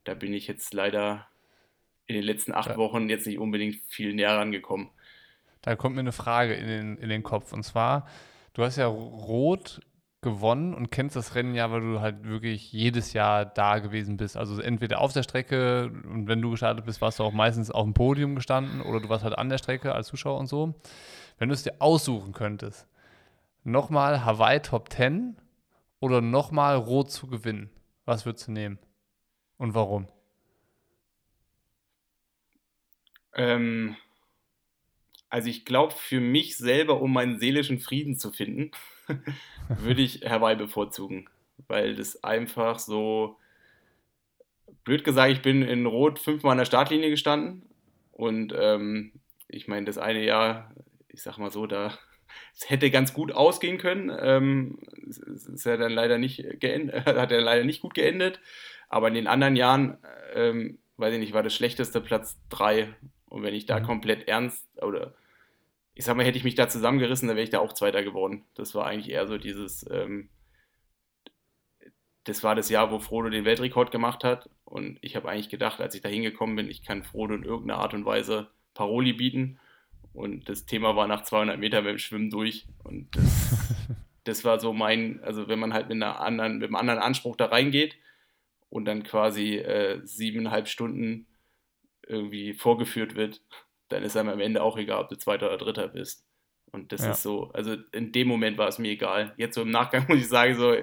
[0.03, 1.27] da bin ich jetzt leider
[2.07, 2.77] in den letzten acht ja.
[2.77, 4.89] Wochen jetzt nicht unbedingt viel näher rangekommen.
[5.61, 7.53] Da kommt mir eine Frage in den, in den Kopf.
[7.53, 8.07] Und zwar,
[8.53, 9.79] du hast ja Rot
[10.23, 14.35] gewonnen und kennst das Rennen ja, weil du halt wirklich jedes Jahr da gewesen bist.
[14.35, 17.83] Also entweder auf der Strecke und wenn du gestartet bist, warst du auch meistens auf
[17.83, 20.73] dem Podium gestanden oder du warst halt an der Strecke als Zuschauer und so.
[21.37, 22.87] Wenn du es dir aussuchen könntest,
[23.63, 25.37] nochmal Hawaii Top 10
[25.99, 27.69] oder nochmal Rot zu gewinnen,
[28.05, 28.79] was würdest du nehmen?
[29.57, 30.07] Und warum?
[33.35, 33.95] Ähm,
[35.29, 38.69] also ich glaube, für mich selber, um meinen seelischen Frieden zu finden,
[39.67, 41.29] würde ich Hawaii bevorzugen.
[41.67, 43.37] Weil das einfach so,
[44.83, 47.63] blöd gesagt, ich bin in Rot fünfmal an der Startlinie gestanden.
[48.11, 49.13] Und ähm,
[49.47, 50.73] ich meine, das eine Jahr,
[51.07, 51.97] ich sag mal so, da
[52.55, 54.11] es hätte ganz gut ausgehen können.
[54.19, 58.39] Ähm, es ist ja dann leider nicht geendet, hat er leider nicht gut geendet.
[58.89, 59.97] Aber in den anderen Jahren,
[60.33, 62.93] ähm, weiß ich nicht, war das schlechteste Platz 3
[63.25, 63.85] und wenn ich da mhm.
[63.85, 65.15] komplett ernst oder
[65.95, 68.45] ich sag mal, hätte ich mich da zusammengerissen, dann wäre ich da auch Zweiter geworden.
[68.55, 70.29] Das war eigentlich eher so dieses, ähm,
[72.23, 74.49] das war das Jahr, wo Frodo den Weltrekord gemacht hat.
[74.65, 77.79] Und ich habe eigentlich gedacht, als ich da hingekommen bin, ich kann Frodo in irgendeiner
[77.79, 79.59] Art und Weise Paroli bieten.
[80.13, 82.65] Und das Thema war nach 200 Metern beim Schwimmen durch.
[82.83, 83.75] Und das,
[84.23, 87.35] das war so mein, also wenn man halt mit, einer anderen, mit einem anderen Anspruch
[87.35, 87.97] da reingeht
[88.69, 91.27] und dann quasi äh, siebeneinhalb Stunden
[92.07, 93.41] irgendwie vorgeführt wird,
[93.93, 96.25] dann ist einem am Ende auch egal, ob du Zweiter oder Dritter bist.
[96.71, 97.11] Und das ja.
[97.11, 99.33] ist so, also in dem Moment war es mir egal.
[99.37, 100.75] Jetzt so im Nachgang muss ich sagen, so,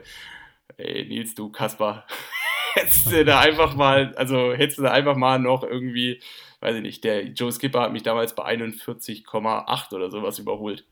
[0.76, 2.06] ey, Nils, du Kasper,
[2.74, 6.20] hättest du da einfach mal, also hättest du da einfach mal noch irgendwie,
[6.60, 10.86] weiß ich nicht, der Joe Skipper hat mich damals bei 41,8 oder sowas überholt.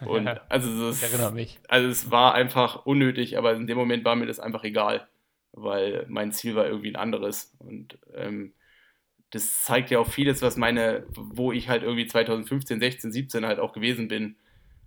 [0.04, 1.60] Und also, es, ich erinnere mich.
[1.68, 5.06] also es war einfach unnötig, aber in dem Moment war mir das einfach egal,
[5.52, 7.54] weil mein Ziel war irgendwie ein anderes.
[7.60, 8.52] Und ähm,
[9.34, 13.58] das zeigt ja auch vieles, was meine, wo ich halt irgendwie 2015, 16, 17 halt
[13.58, 14.36] auch gewesen bin.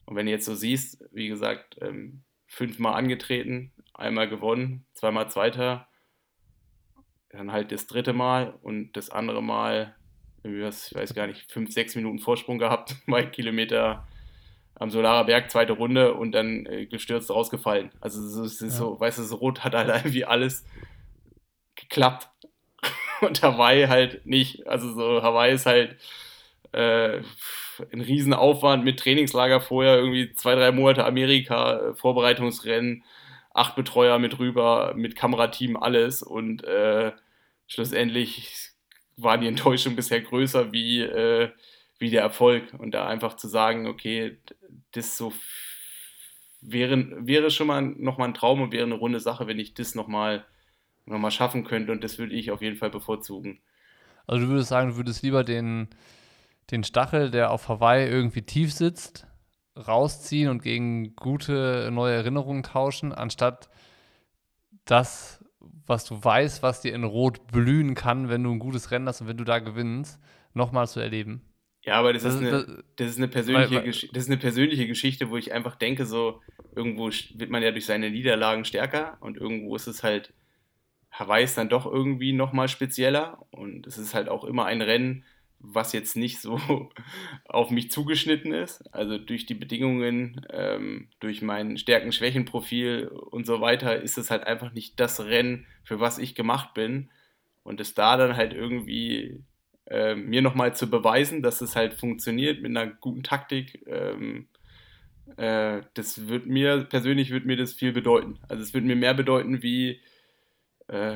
[0.06, 5.89] Und wenn du jetzt so siehst, wie gesagt, ähm, fünfmal angetreten, einmal gewonnen, zweimal Zweiter,
[7.30, 9.95] dann halt das dritte Mal und das andere Mal,
[10.43, 14.08] was, ich weiß gar nicht, fünf, sechs Minuten Vorsprung gehabt, bei Kilometer
[14.76, 17.91] am Solarer Berg, zweite Runde und dann äh, gestürzt rausgefallen.
[18.00, 18.70] Also es ist ja.
[18.70, 20.64] so, weißt du, so rot hat halt irgendwie alles
[21.76, 22.30] geklappt.
[23.22, 24.68] und Hawaii halt nicht.
[24.68, 25.97] Also so Hawaii ist halt
[26.72, 27.22] äh,
[27.91, 33.03] ein Riesenaufwand mit Trainingslager vorher, irgendwie zwei, drei Monate Amerika, äh, Vorbereitungsrennen,
[33.53, 36.24] acht Betreuer mit rüber, mit Kamerateam, alles.
[36.24, 37.11] Und äh,
[37.68, 38.72] schlussendlich
[39.15, 41.49] war die Enttäuschung bisher größer wie, äh,
[41.99, 42.74] wie der Erfolg.
[42.78, 44.38] Und da einfach zu sagen, okay,
[44.91, 45.34] das so
[46.61, 49.95] wäre, wäre schon mal nochmal ein Traum und wäre eine runde Sache, wenn ich das
[49.95, 50.57] nochmal noch
[51.08, 51.91] mal schaffen könnte.
[51.91, 53.60] Und das würde ich auf jeden Fall bevorzugen.
[54.28, 55.88] Also du würdest sagen, du würdest lieber den,
[56.72, 59.26] den Stachel, der auf Hawaii irgendwie tief sitzt,
[59.76, 63.70] rausziehen und gegen gute neue Erinnerungen tauschen, anstatt
[64.86, 65.43] das,
[65.86, 69.22] was du weißt, was dir in Rot blühen kann, wenn du ein gutes Rennen hast
[69.22, 70.20] und wenn du da gewinnst,
[70.53, 71.41] nochmal zu erleben.
[71.84, 74.38] Ja, aber das, das ist, eine, das, ist eine persönliche weil, weil, das ist eine
[74.38, 76.41] persönliche Geschichte, wo ich einfach denke, so
[76.76, 80.34] irgendwo wird man ja durch seine Niederlagen stärker und irgendwo ist es halt,
[81.18, 85.24] Hawaii ist dann doch irgendwie nochmal spezieller und es ist halt auch immer ein Rennen,
[85.59, 86.59] was jetzt nicht so
[87.45, 88.84] auf mich zugeschnitten ist.
[88.93, 94.74] Also durch die Bedingungen, ähm, durch mein Stärken-Schwächen-Profil und so weiter, ist es halt einfach
[94.74, 97.09] nicht das Rennen, für was ich gemacht bin.
[97.63, 99.43] Und es da dann halt irgendwie
[99.88, 104.47] äh, mir nochmal zu beweisen, dass es halt funktioniert mit einer guten Taktik, ähm,
[105.36, 108.39] äh, das wird mir, persönlich wird mir das viel bedeuten.
[108.47, 109.99] Also es wird mir mehr bedeuten wie,
[110.88, 111.15] äh,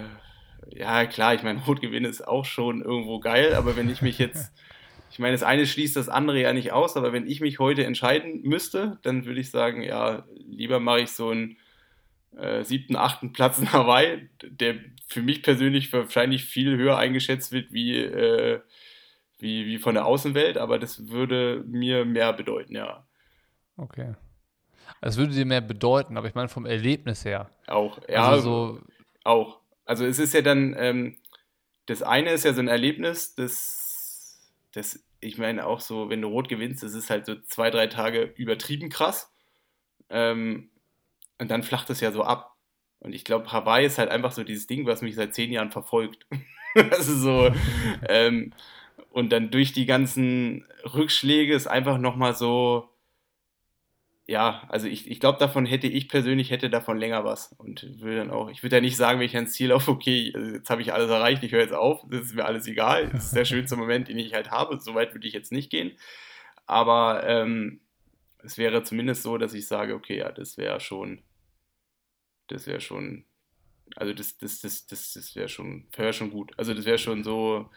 [0.69, 4.53] ja, klar, ich meine, Rotgewinn ist auch schon irgendwo geil, aber wenn ich mich jetzt,
[5.11, 7.85] ich meine, das eine schließt das andere ja nicht aus, aber wenn ich mich heute
[7.85, 11.57] entscheiden müsste, dann würde ich sagen, ja, lieber mache ich so einen
[12.37, 14.75] äh, siebten, achten Platz in Hawaii, der
[15.07, 18.61] für mich persönlich wahrscheinlich viel höher eingeschätzt wird wie, äh,
[19.39, 23.05] wie, wie von der Außenwelt, aber das würde mir mehr bedeuten, ja.
[23.75, 24.13] Okay.
[25.01, 27.49] Es würde dir mehr bedeuten, aber ich meine vom Erlebnis her.
[27.67, 28.27] Auch, ja.
[28.27, 28.81] Also so
[29.23, 29.60] auch.
[29.91, 31.17] Also es ist ja dann, ähm,
[31.85, 34.39] das eine ist ja so ein Erlebnis, das,
[34.71, 37.87] das, ich meine auch so, wenn du rot gewinnst, das ist halt so zwei, drei
[37.87, 39.33] Tage übertrieben krass.
[40.09, 40.69] Ähm,
[41.39, 42.55] und dann flacht es ja so ab.
[42.99, 45.71] Und ich glaube, Hawaii ist halt einfach so dieses Ding, was mich seit zehn Jahren
[45.71, 46.25] verfolgt.
[46.75, 47.53] also so,
[48.07, 48.53] ähm,
[49.09, 52.87] und dann durch die ganzen Rückschläge ist einfach nochmal so,
[54.27, 57.53] ja, also ich, ich glaube, davon hätte ich persönlich hätte davon länger was.
[57.57, 60.33] Und würde dann auch, ich würde ja nicht sagen, wenn ich ein Ziel auf, okay,
[60.53, 63.25] jetzt habe ich alles erreicht, ich höre jetzt auf, das ist mir alles egal, das
[63.25, 65.97] ist der schönste Moment, den ich halt habe, so weit würde ich jetzt nicht gehen,
[66.65, 67.81] aber ähm,
[68.43, 71.21] es wäre zumindest so, dass ich sage, okay, ja, das wäre schon,
[72.47, 73.25] das wäre schon,
[73.95, 77.23] also das, das, das, das, das wäre schon, wäre schon gut, also das wäre schon
[77.23, 77.69] so,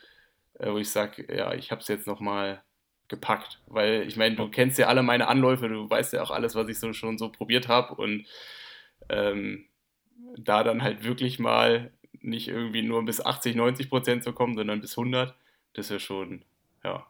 [0.54, 2.62] äh, wo ich sage, ja, ich habe es jetzt nochmal
[3.08, 3.60] gepackt.
[3.66, 6.68] Weil ich meine, du kennst ja alle meine Anläufe, du weißt ja auch alles, was
[6.68, 7.94] ich so schon so probiert habe.
[7.94, 8.26] Und
[9.08, 9.66] ähm,
[10.36, 14.80] da dann halt wirklich mal nicht irgendwie nur bis 80, 90 Prozent zu kommen, sondern
[14.80, 15.34] bis 100,
[15.74, 16.44] das ist ja schon,
[16.82, 17.06] ja.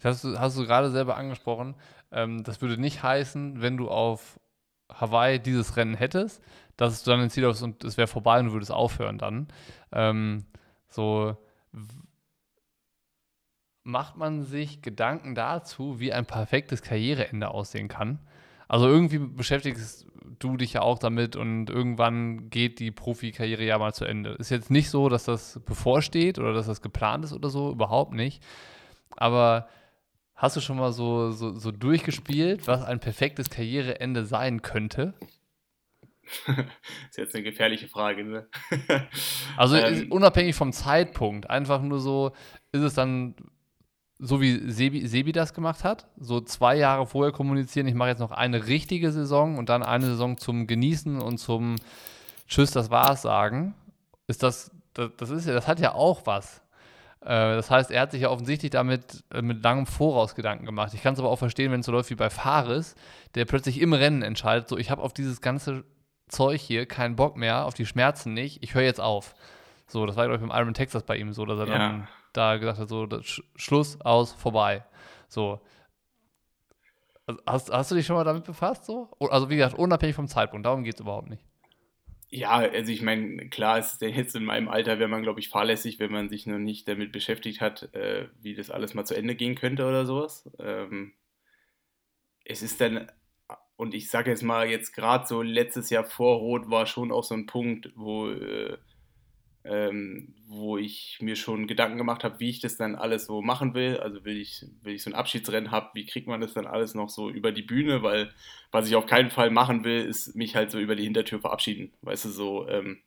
[0.00, 1.74] Das hast du, hast du gerade selber angesprochen.
[2.12, 4.40] Ähm, das würde nicht heißen, wenn du auf
[4.92, 6.42] Hawaii dieses Rennen hättest,
[6.76, 9.48] dass du dann ein Ziel hast und es wäre vorbei und du würdest aufhören dann.
[9.92, 10.44] Ähm,
[10.88, 11.36] so,
[13.88, 18.18] macht man sich Gedanken dazu, wie ein perfektes Karriereende aussehen kann.
[18.68, 20.06] Also irgendwie beschäftigst
[20.38, 24.32] du dich ja auch damit und irgendwann geht die Profikarriere ja mal zu Ende.
[24.32, 28.12] Ist jetzt nicht so, dass das bevorsteht oder dass das geplant ist oder so, überhaupt
[28.12, 28.44] nicht.
[29.16, 29.68] Aber
[30.34, 35.14] hast du schon mal so, so, so durchgespielt, was ein perfektes Karriereende sein könnte?
[36.46, 36.56] das
[37.10, 38.46] ist jetzt eine gefährliche Frage, ne?
[39.56, 42.32] also ähm, unabhängig vom Zeitpunkt, einfach nur so,
[42.70, 43.34] ist es dann
[44.18, 48.18] so wie Sebi, Sebi das gemacht hat, so zwei Jahre vorher kommunizieren, ich mache jetzt
[48.18, 51.76] noch eine richtige Saison und dann eine Saison zum Genießen und zum
[52.48, 53.74] Tschüss, das war's sagen,
[54.26, 56.62] ist das, das, das ist ja, das hat ja auch was.
[57.20, 60.94] Äh, das heißt, er hat sich ja offensichtlich damit äh, mit langem Voraus Gedanken gemacht.
[60.94, 62.96] Ich kann es aber auch verstehen, wenn es so läuft wie bei Fares,
[63.34, 65.84] der plötzlich im Rennen entscheidet, so ich habe auf dieses ganze
[66.28, 69.34] Zeug hier keinen Bock mehr, auf die Schmerzen nicht, ich höre jetzt auf.
[69.86, 71.78] So, das war, glaube ich, beim Iron Texas bei ihm so, dass er ja.
[71.78, 74.84] dann da gesagt hat, so Sch Schluss, aus, vorbei.
[75.28, 75.60] So.
[77.26, 78.86] Also hast, hast du dich schon mal damit befasst?
[78.86, 79.10] So?
[79.20, 81.44] Also wie gesagt, unabhängig vom Zeitpunkt, darum geht es überhaupt nicht.
[82.30, 85.48] Ja, also ich meine, klar ist es jetzt in meinem Alter, wäre man, glaube ich,
[85.48, 89.14] fahrlässig, wenn man sich noch nicht damit beschäftigt hat, äh, wie das alles mal zu
[89.14, 90.50] Ende gehen könnte oder sowas.
[90.58, 91.14] Ähm,
[92.44, 93.10] es ist dann,
[93.76, 97.24] und ich sage jetzt mal, jetzt gerade so letztes Jahr vor Rot war schon auch
[97.24, 98.76] so ein Punkt, wo äh,
[99.68, 103.74] ähm, wo ich mir schon Gedanken gemacht habe, wie ich das dann alles so machen
[103.74, 103.98] will.
[103.98, 106.94] Also will ich, will ich so ein Abschiedsrennen habe, wie kriegt man das dann alles
[106.94, 108.02] noch so über die Bühne?
[108.02, 108.32] Weil
[108.70, 111.92] was ich auf keinen Fall machen will, ist mich halt so über die Hintertür verabschieden.
[112.00, 112.98] Weißt du, so, ähm,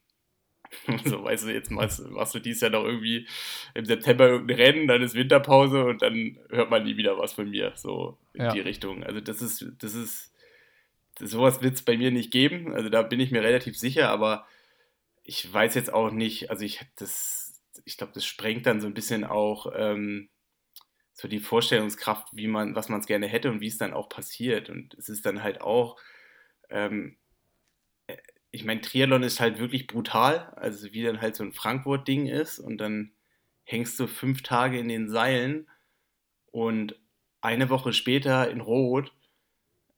[1.05, 3.27] so, weißt du, jetzt machst, machst du dies Jahr noch irgendwie
[3.73, 7.49] im September irgendein Rennen, dann ist Winterpause und dann hört man nie wieder was von
[7.49, 8.53] mir, so in ja.
[8.53, 9.03] die Richtung.
[9.03, 10.33] Also das ist, das ist,
[11.15, 14.09] das, sowas wird es bei mir nicht geben, also da bin ich mir relativ sicher,
[14.09, 14.45] aber
[15.23, 18.93] ich weiß jetzt auch nicht, also ich das, ich glaube, das sprengt dann so ein
[18.93, 20.29] bisschen auch ähm,
[21.13, 24.09] so die Vorstellungskraft, wie man, was man es gerne hätte und wie es dann auch
[24.09, 24.69] passiert.
[24.69, 25.97] Und es ist dann halt auch,
[26.69, 27.17] ähm,
[28.07, 28.17] äh,
[28.51, 32.59] ich meine, Triathlon ist halt wirklich brutal, also wie dann halt so ein Frankfurt-Ding ist
[32.59, 33.13] und dann
[33.63, 35.69] hängst du fünf Tage in den Seilen
[36.47, 36.99] und
[37.39, 39.13] eine Woche später in Rot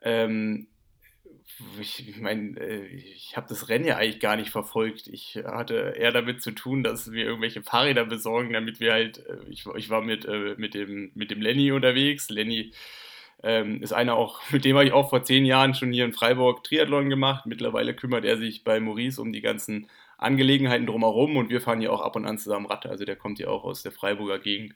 [0.02, 0.68] ähm,
[1.80, 5.08] ich meine, äh, ich habe das Rennen ja eigentlich gar nicht verfolgt.
[5.08, 9.38] Ich hatte eher damit zu tun, dass wir irgendwelche Fahrräder besorgen, damit wir halt, äh,
[9.50, 12.30] ich, ich war mit, äh, mit, dem, mit dem Lenny unterwegs.
[12.30, 12.72] Lenny
[13.44, 16.14] ähm, ist einer auch, mit dem habe ich auch vor zehn Jahren schon hier in
[16.14, 17.46] Freiburg Triathlon gemacht.
[17.46, 21.92] Mittlerweile kümmert er sich bei Maurice um die ganzen Angelegenheiten drumherum und wir fahren hier
[21.92, 22.86] auch ab und an zusammen Rad.
[22.86, 24.76] Also der kommt ja auch aus der Freiburger Gegend.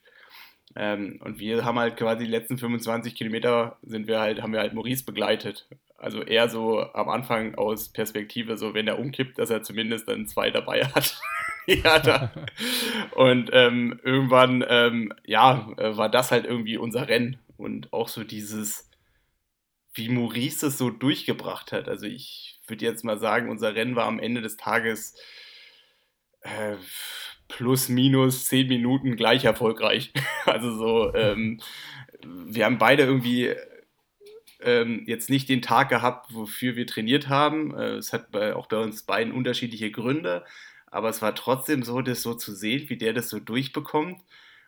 [0.75, 4.59] Ähm, und wir haben halt quasi die letzten 25 Kilometer sind wir halt, haben wir
[4.59, 5.67] halt Maurice begleitet.
[5.97, 10.27] Also eher so am Anfang aus Perspektive, so wenn er umkippt, dass er zumindest dann
[10.27, 11.19] zwei dabei hat.
[11.65, 12.31] ja, da.
[13.11, 17.39] Und ähm, irgendwann, ähm, ja, äh, war das halt irgendwie unser Rennen.
[17.57, 18.91] Und auch so dieses,
[19.93, 21.89] wie Maurice es so durchgebracht hat.
[21.89, 25.15] Also ich würde jetzt mal sagen, unser Rennen war am Ende des Tages
[26.41, 26.75] äh,
[27.47, 30.13] plus minus zehn Minuten gleich erfolgreich.
[30.45, 31.59] also so, ähm,
[32.23, 33.55] wir haben beide irgendwie
[34.61, 37.75] ähm, jetzt nicht den Tag gehabt, wofür wir trainiert haben.
[37.75, 40.45] Äh, es hat bei, auch bei uns beiden unterschiedliche Gründe,
[40.87, 44.21] aber es war trotzdem so, das so zu sehen, wie der das so durchbekommt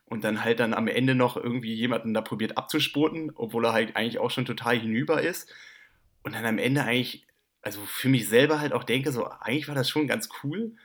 [0.05, 3.95] und dann halt dann am Ende noch irgendwie jemanden da probiert abzuspurten, obwohl er halt
[3.95, 5.53] eigentlich auch schon total hinüber ist.
[6.23, 7.27] Und dann am Ende eigentlich,
[7.61, 10.75] also für mich selber halt auch denke, so eigentlich war das schon ganz cool.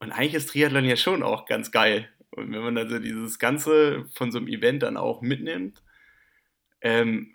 [0.00, 2.08] Und eigentlich ist Triathlon ja schon auch ganz geil.
[2.30, 5.82] Und wenn man also dieses Ganze von so einem Event dann auch mitnimmt,
[6.80, 7.34] ähm,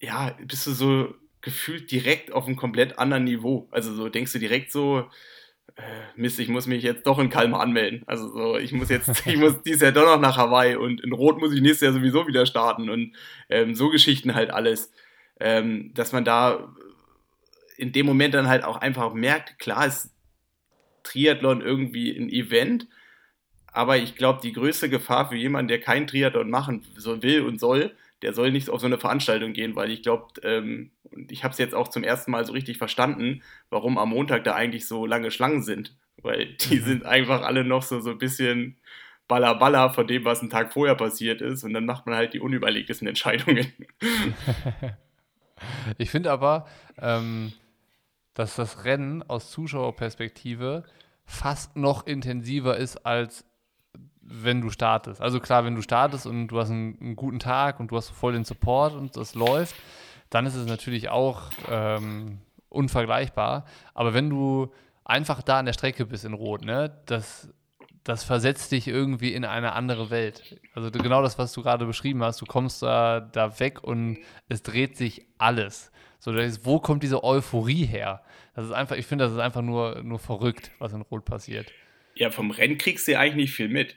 [0.00, 3.68] ja, bist du so gefühlt direkt auf einem komplett anderen Niveau.
[3.70, 5.08] Also so denkst du direkt so,
[5.76, 5.82] äh,
[6.16, 8.02] Mist, ich muss mich jetzt doch in Kalmar anmelden.
[8.06, 11.12] Also so, ich muss jetzt, ich muss dieses Jahr doch noch nach Hawaii und in
[11.12, 13.14] Rot muss ich nächstes Jahr sowieso wieder starten und
[13.48, 14.92] ähm, so Geschichten halt alles.
[15.40, 16.74] Ähm, dass man da
[17.76, 20.10] in dem Moment dann halt auch einfach merkt, klar ist
[21.04, 22.88] Triathlon irgendwie ein Event,
[23.66, 27.60] aber ich glaube, die größte Gefahr für jemanden, der kein Triathlon machen so will und
[27.60, 31.44] soll, der soll nicht auf so eine Veranstaltung gehen, weil ich glaube, ähm, und ich
[31.44, 34.86] habe es jetzt auch zum ersten Mal so richtig verstanden, warum am Montag da eigentlich
[34.86, 35.96] so lange Schlangen sind.
[36.22, 36.84] Weil die mhm.
[36.84, 38.76] sind einfach alle noch so, so ein bisschen
[39.28, 41.62] baller baller von dem, was einen Tag vorher passiert ist.
[41.62, 43.72] Und dann macht man halt die unüberlegtesten Entscheidungen.
[45.98, 46.66] ich finde aber,
[46.98, 47.52] ähm,
[48.34, 50.84] dass das Rennen aus Zuschauerperspektive
[51.24, 53.44] fast noch intensiver ist als
[54.30, 55.20] wenn du startest.
[55.20, 58.10] Also klar, wenn du startest und du hast einen, einen, guten Tag und du hast
[58.10, 59.74] voll den Support und das läuft,
[60.30, 63.64] dann ist es natürlich auch ähm, unvergleichbar.
[63.94, 64.72] Aber wenn du
[65.04, 67.48] einfach da an der Strecke bist in Rot, ne, das,
[68.04, 70.60] das versetzt dich irgendwie in eine andere Welt.
[70.74, 74.18] Also genau das, was du gerade beschrieben hast, du kommst da, da weg und
[74.48, 75.90] es dreht sich alles.
[76.18, 76.32] So,
[76.64, 78.22] wo kommt diese Euphorie her?
[78.54, 81.72] Das ist einfach, ich finde, das ist einfach nur, nur verrückt, was in Rot passiert.
[82.14, 83.96] Ja, vom Rennen kriegst du ja eigentlich nicht viel mit.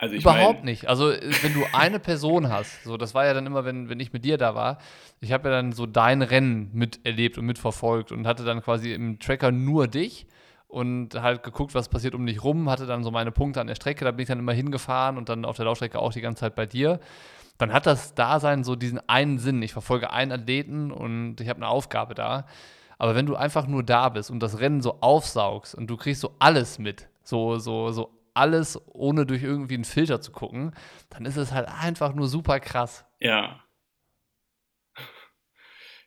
[0.00, 0.88] Also Überhaupt mein, nicht.
[0.88, 4.00] Also äh, wenn du eine Person hast, so das war ja dann immer, wenn, wenn
[4.00, 4.78] ich mit dir da war,
[5.20, 9.18] ich habe ja dann so dein Rennen miterlebt und mitverfolgt und hatte dann quasi im
[9.18, 10.26] Tracker nur dich
[10.68, 13.74] und halt geguckt, was passiert um dich rum, hatte dann so meine Punkte an der
[13.74, 16.40] Strecke, da bin ich dann immer hingefahren und dann auf der Laufstrecke auch die ganze
[16.40, 16.98] Zeit bei dir.
[17.58, 19.60] Dann hat das Dasein so diesen einen Sinn.
[19.60, 22.46] Ich verfolge einen Athleten und ich habe eine Aufgabe da.
[22.96, 26.22] Aber wenn du einfach nur da bist und das Rennen so aufsaugst und du kriegst
[26.22, 30.74] so alles mit, so, so, so alles, ohne durch irgendwie einen Filter zu gucken,
[31.10, 33.04] dann ist es halt einfach nur super krass.
[33.18, 33.62] Ja.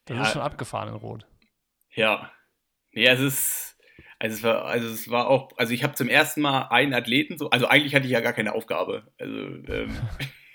[0.06, 0.24] Das ja.
[0.24, 1.26] ist schon abgefahren in Rot.
[1.92, 2.32] Ja.
[2.92, 3.78] Nee, es ist,
[4.20, 7.38] also es war, also es war auch, also ich habe zum ersten Mal einen Athleten
[7.38, 9.12] so, also eigentlich hatte ich ja gar keine Aufgabe.
[9.18, 9.98] Also ähm,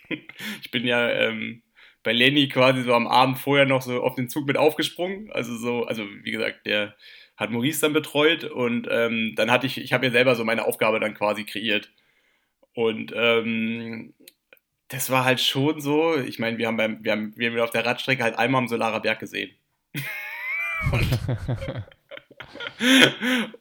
[0.62, 1.62] ich bin ja ähm,
[2.02, 5.30] bei Lenny quasi so am Abend vorher noch so auf den Zug mit aufgesprungen.
[5.32, 6.94] Also so, also wie gesagt, der
[7.38, 10.66] hat Maurice dann betreut und ähm, dann hatte ich, ich habe ja selber so meine
[10.66, 11.90] Aufgabe dann quasi kreiert.
[12.74, 14.12] Und ähm,
[14.88, 17.70] das war halt schon so, ich meine, wir haben beim, wir haben, wir haben auf
[17.70, 19.52] der Radstrecke halt einmal am Solarer Berg gesehen.
[20.92, 21.18] und,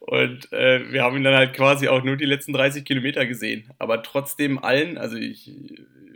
[0.00, 3.70] und äh, wir haben ihn dann halt quasi auch nur die letzten 30 Kilometer gesehen.
[3.78, 5.52] Aber trotzdem allen, also ich,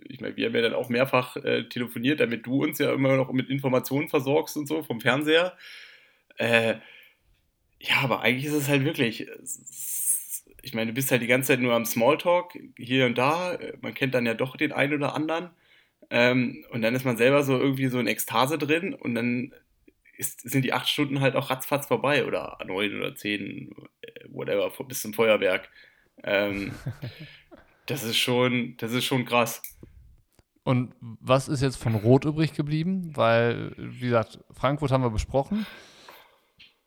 [0.09, 3.17] ich meine, wir haben ja dann auch mehrfach äh, telefoniert, damit du uns ja immer
[3.17, 5.57] noch mit Informationen versorgst und so vom Fernseher.
[6.39, 6.75] Äh,
[7.83, 9.83] ja, aber eigentlich ist es halt wirklich, es
[10.63, 13.59] ich meine, du bist halt die ganze Zeit nur am Smalltalk, hier und da.
[13.81, 15.51] Man kennt dann ja doch den einen oder anderen.
[16.09, 19.53] Ähm, und dann ist man selber so irgendwie so in Ekstase drin und dann
[20.17, 23.75] ist, sind die acht Stunden halt auch ratzfatz vorbei oder neun oder zehn,
[24.29, 25.69] whatever, bis zum Feuerwerk.
[26.23, 26.73] Ähm,
[27.87, 29.63] das ist schon, das ist schon krass.
[30.65, 33.17] Und was ist jetzt von Rot übrig geblieben?
[33.17, 35.67] Weil, wie gesagt, Frankfurt haben wir besprochen.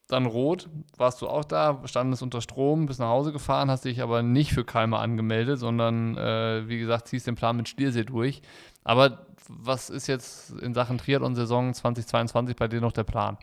[0.08, 4.02] Dann Rot, warst du auch da, standest unter Strom, bist nach Hause gefahren, hast dich
[4.02, 8.42] aber nicht für Kalmar angemeldet, sondern, äh, wie gesagt, ziehst den Plan mit Stiersee durch.
[8.84, 13.38] Aber was ist jetzt in Sachen Triathlon-Saison 2022 bei dir noch der Plan?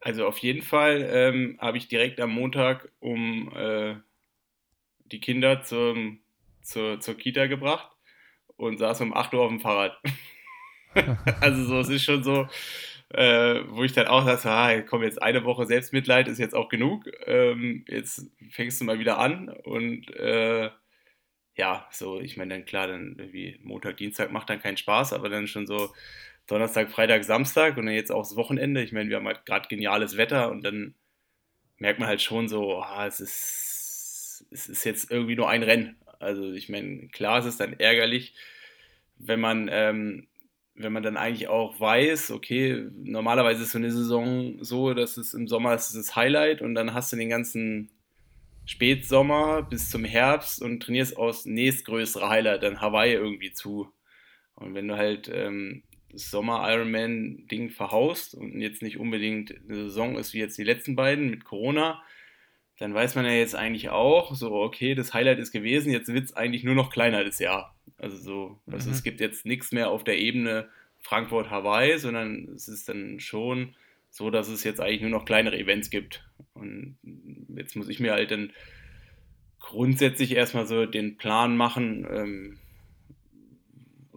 [0.00, 3.96] Also auf jeden Fall ähm, habe ich direkt am Montag um äh,
[5.12, 6.20] die Kinder zum,
[6.62, 7.90] zur, zur Kita gebracht
[8.56, 9.98] und saß um 8 Uhr auf dem Fahrrad.
[11.40, 12.48] also so, es ist schon so,
[13.10, 16.68] äh, wo ich dann auch dachte, ah, komm, jetzt eine Woche Selbstmitleid ist jetzt auch
[16.68, 17.06] genug.
[17.26, 20.70] Ähm, jetzt fängst du mal wieder an und äh,
[21.56, 25.28] ja, so, ich meine, dann klar, dann irgendwie Montag, Dienstag macht dann keinen Spaß, aber
[25.28, 25.92] dann schon so
[26.46, 28.82] Donnerstag, Freitag, Samstag und dann jetzt auch das Wochenende.
[28.82, 30.94] Ich meine, wir haben halt gerade geniales Wetter und dann
[31.78, 35.96] merkt man halt schon so, ah, es ist, es ist jetzt irgendwie nur ein Rennen.
[36.20, 38.34] Also ich meine, klar, es ist dann ärgerlich,
[39.18, 40.28] wenn man ähm,
[40.82, 45.34] wenn man dann eigentlich auch weiß, okay, normalerweise ist so eine Saison so, dass es
[45.34, 47.90] im Sommer ist das Highlight und dann hast du den ganzen
[48.64, 53.92] Spätsommer bis zum Herbst und trainierst aus nächstgrößere Highlight, dann Hawaii irgendwie zu.
[54.54, 60.34] Und wenn du halt ähm, das Sommer-Ironman-Ding verhaust und jetzt nicht unbedingt eine Saison ist
[60.34, 62.02] wie jetzt die letzten beiden mit Corona,
[62.78, 66.24] dann weiß man ja jetzt eigentlich auch, so, okay, das Highlight ist gewesen, jetzt wird
[66.24, 67.76] es eigentlich nur noch kleiner das Jahr.
[67.98, 68.94] Also so, also mhm.
[68.94, 70.68] es gibt jetzt nichts mehr auf der Ebene
[71.00, 73.74] Frankfurt-Hawaii, sondern es ist dann schon
[74.10, 76.24] so, dass es jetzt eigentlich nur noch kleinere Events gibt.
[76.54, 76.98] Und
[77.56, 78.52] jetzt muss ich mir halt dann
[79.60, 82.58] grundsätzlich erstmal so den Plan machen, ähm,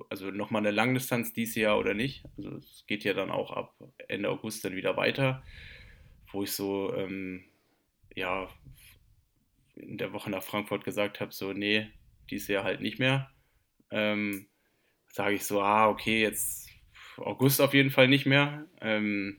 [0.09, 2.23] also nochmal eine Langdistanz dieses Jahr oder nicht.
[2.37, 3.75] Also es geht ja dann auch ab
[4.07, 5.43] Ende August dann wieder weiter,
[6.31, 7.43] wo ich so, ähm,
[8.15, 8.49] ja,
[9.75, 11.87] in der Woche nach Frankfurt gesagt habe, so, nee,
[12.29, 13.32] dieses Jahr halt nicht mehr
[13.93, 14.47] ähm,
[15.11, 16.67] sage ich so, ah, okay, jetzt
[17.17, 18.65] August auf jeden Fall nicht mehr.
[18.81, 19.37] Ähm,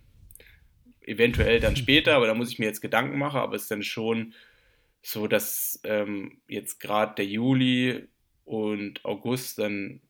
[1.01, 3.83] eventuell dann später, aber da muss ich mir jetzt Gedanken machen, aber es ist dann
[3.83, 4.35] schon
[5.03, 8.07] so, dass ähm, jetzt gerade der Juli
[8.45, 10.01] und August dann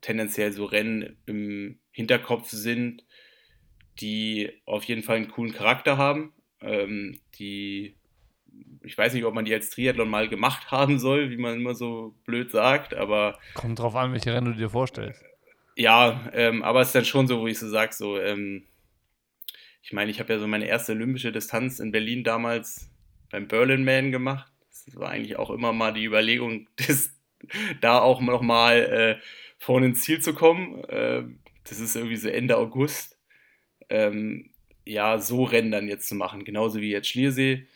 [0.00, 3.04] tendenziell so Rennen im Hinterkopf sind,
[4.00, 7.96] die auf jeden Fall einen coolen Charakter haben, ähm, die
[8.86, 11.74] ich weiß nicht, ob man die als Triathlon mal gemacht haben soll, wie man immer
[11.74, 13.38] so blöd sagt, aber.
[13.54, 15.22] Kommt drauf an, welche Rennen du dir vorstellst.
[15.76, 18.64] Ja, ähm, aber es ist dann schon so, wo ich so sage, so, ähm,
[19.82, 22.88] ich meine, ich habe ja so meine erste olympische Distanz in Berlin damals
[23.30, 24.50] beim Berlin Man gemacht.
[24.70, 27.10] Das war eigentlich auch immer mal die Überlegung, das,
[27.80, 29.22] da auch noch mal äh,
[29.58, 30.82] vorne ins Ziel zu kommen.
[30.84, 31.24] Äh,
[31.64, 33.18] das ist irgendwie so Ende August.
[33.88, 34.50] Ähm,
[34.84, 37.66] ja, so Rennen dann jetzt zu machen, genauso wie jetzt Schliersee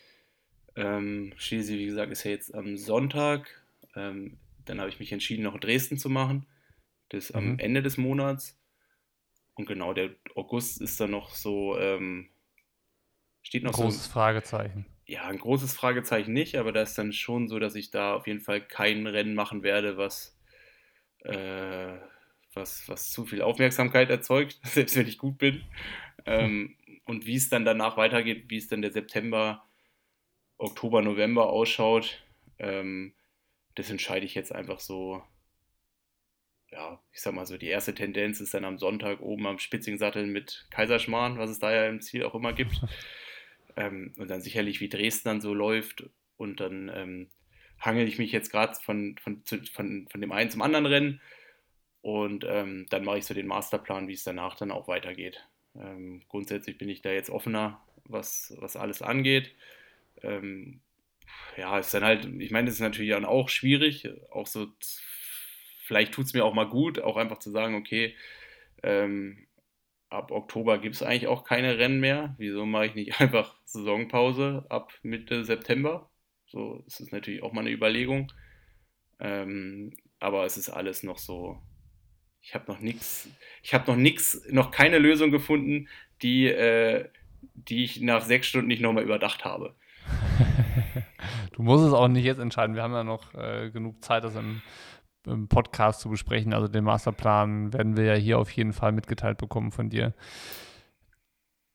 [0.80, 3.62] ähm, Schließlich, wie gesagt, ist ja jetzt am Sonntag.
[3.94, 6.46] Ähm, dann habe ich mich entschieden, noch Dresden zu machen.
[7.10, 7.36] Das mhm.
[7.36, 8.58] am Ende des Monats.
[9.54, 12.30] Und genau, der August ist dann noch so, ähm,
[13.42, 14.86] steht noch ein großes so, Fragezeichen.
[15.04, 18.26] Ja, ein großes Fragezeichen nicht, aber da ist dann schon so, dass ich da auf
[18.26, 20.38] jeden Fall kein Rennen machen werde, was,
[21.24, 21.98] äh,
[22.54, 25.62] was, was zu viel Aufmerksamkeit erzeugt, selbst wenn ich gut bin.
[26.24, 29.66] Ähm, und wie es dann danach weitergeht, wie es dann der September
[30.60, 32.22] Oktober, November ausschaut,
[32.58, 33.14] ähm,
[33.74, 35.22] das entscheide ich jetzt einfach so.
[36.70, 40.26] Ja, ich sag mal so, die erste Tendenz ist dann am Sonntag oben am Spitzingsattel
[40.26, 42.80] mit Kaiserschmarrn, was es da ja im Ziel auch immer gibt.
[43.76, 46.04] ähm, und dann sicherlich, wie Dresden dann so läuft.
[46.36, 47.28] Und dann ähm,
[47.80, 49.42] hangel ich mich jetzt gerade von, von,
[49.72, 51.20] von, von dem einen zum anderen Rennen.
[52.02, 55.44] Und ähm, dann mache ich so den Masterplan, wie es danach dann auch weitergeht.
[55.74, 59.56] Ähm, grundsätzlich bin ich da jetzt offener, was, was alles angeht
[60.22, 60.80] ähm,
[61.56, 64.68] ja, ist dann halt, ich meine, das ist natürlich dann auch schwierig, auch so,
[65.84, 68.16] vielleicht tut es mir auch mal gut, auch einfach zu sagen, okay,
[68.82, 69.46] ähm,
[70.10, 72.34] ab Oktober gibt es eigentlich auch keine Rennen mehr.
[72.38, 76.10] Wieso mache ich nicht einfach Saisonpause ab Mitte September?
[76.46, 78.32] So ist es natürlich auch mal eine Überlegung.
[79.20, 81.58] Ähm, aber es ist alles noch so.
[82.42, 83.28] Ich habe noch nichts,
[83.62, 85.88] ich habe noch nichts, noch keine Lösung gefunden,
[86.22, 87.08] die, äh,
[87.54, 89.76] die ich nach sechs Stunden nicht nochmal überdacht habe.
[91.52, 92.74] du musst es auch nicht jetzt entscheiden.
[92.74, 94.62] Wir haben ja noch äh, genug Zeit, das im,
[95.26, 96.52] im, Podcast zu besprechen.
[96.52, 100.14] Also den Masterplan werden wir ja hier auf jeden Fall mitgeteilt bekommen von dir.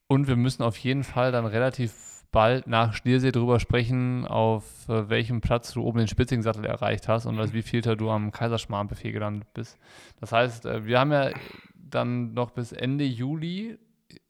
[0.08, 1.92] Und wir müssen auf jeden Fall dann relativ
[2.30, 7.26] bald nach Schliersee drüber sprechen, auf äh, welchem Platz du oben den Spitzingsattel erreicht hast
[7.26, 9.78] und als wievielter du am Kaiserschmarrnbuffet gelandet bist.
[10.20, 11.30] Das heißt, äh, wir haben ja
[11.74, 13.78] dann noch bis Ende Juli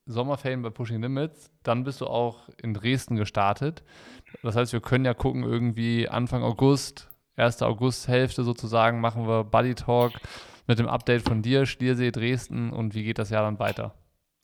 [0.07, 1.51] Sommerferien bei Pushing Limits.
[1.63, 3.83] Dann bist du auch in Dresden gestartet.
[4.43, 7.63] Das heißt, wir können ja gucken, irgendwie Anfang August, 1.
[7.63, 10.13] August-Hälfte sozusagen, machen wir Buddy Talk
[10.67, 13.95] mit dem Update von dir, Schliersee, Dresden und wie geht das Jahr dann weiter.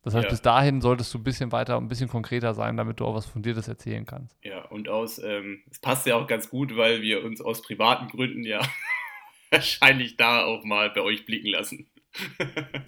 [0.03, 0.31] Das heißt, ja.
[0.31, 3.27] bis dahin solltest du ein bisschen weiter, ein bisschen konkreter sein, damit du auch was
[3.27, 4.37] von dir das erzählen kannst.
[4.43, 8.09] Ja, und aus, ähm, es passt ja auch ganz gut, weil wir uns aus privaten
[8.09, 8.61] Gründen ja
[9.51, 11.87] wahrscheinlich da auch mal bei euch blicken lassen.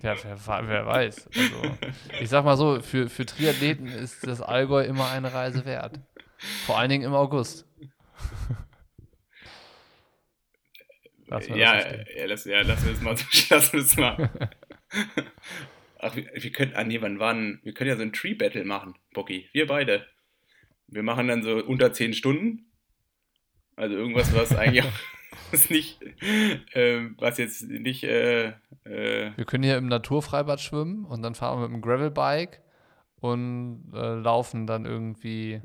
[0.03, 1.29] Ja, wer, wer, weiß.
[1.35, 1.77] Also,
[2.21, 5.99] ich sag mal so, für, für Triathleten ist das Allgäu immer eine Reise wert.
[6.67, 7.67] Vor allen Dingen im August.
[11.29, 11.85] ja, ja,
[12.27, 13.17] lass, ja, lassen wir es mal.
[13.51, 14.31] lassen wir es mal.
[15.99, 18.95] Ach, wir, wir können, ah nee, wann waren, wir können ja so ein Tree-Battle machen,
[19.15, 19.49] Bocky.
[19.53, 20.07] Wir beide.
[20.87, 22.71] Wir machen dann so unter 10 Stunden.
[23.77, 24.93] Also irgendwas, was eigentlich auch,
[25.51, 28.49] was nicht, äh, was jetzt nicht, äh,
[28.85, 32.61] äh, Wir können hier im Naturfreibad schwimmen und dann fahren wir mit dem Gravelbike
[33.21, 35.63] und äh, laufen dann irgendwie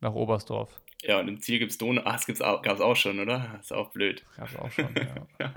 [0.00, 0.80] nach Oberstdorf.
[1.02, 2.02] Ja, und im Ziel gibt es Donau.
[2.04, 3.50] Ach, das gab es auch schon, oder?
[3.56, 4.24] Das ist auch blöd.
[4.36, 5.52] Gab es auch schon, ja.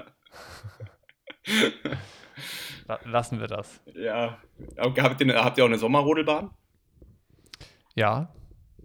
[3.05, 3.81] Lassen wir das.
[3.93, 4.39] Ja.
[4.77, 6.51] Habt ihr, habt ihr auch eine Sommerrodelbahn?
[7.95, 8.33] Ja.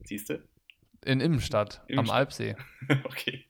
[0.04, 0.42] Siehst du?
[1.04, 1.98] In Immenstadt, Immenstadt.
[1.98, 2.56] am Alpsee.
[3.04, 3.46] okay.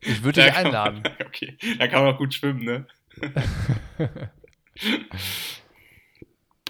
[0.00, 1.02] Ich würde dich einladen.
[1.02, 2.86] Man, okay, da kann man auch gut schwimmen, ne?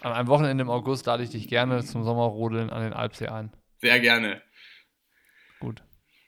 [0.03, 3.53] An einem Wochenende im August lade ich dich gerne zum Sommerrodeln an den Alpsee ein.
[3.79, 4.41] Sehr gerne.
[5.59, 5.83] Gut.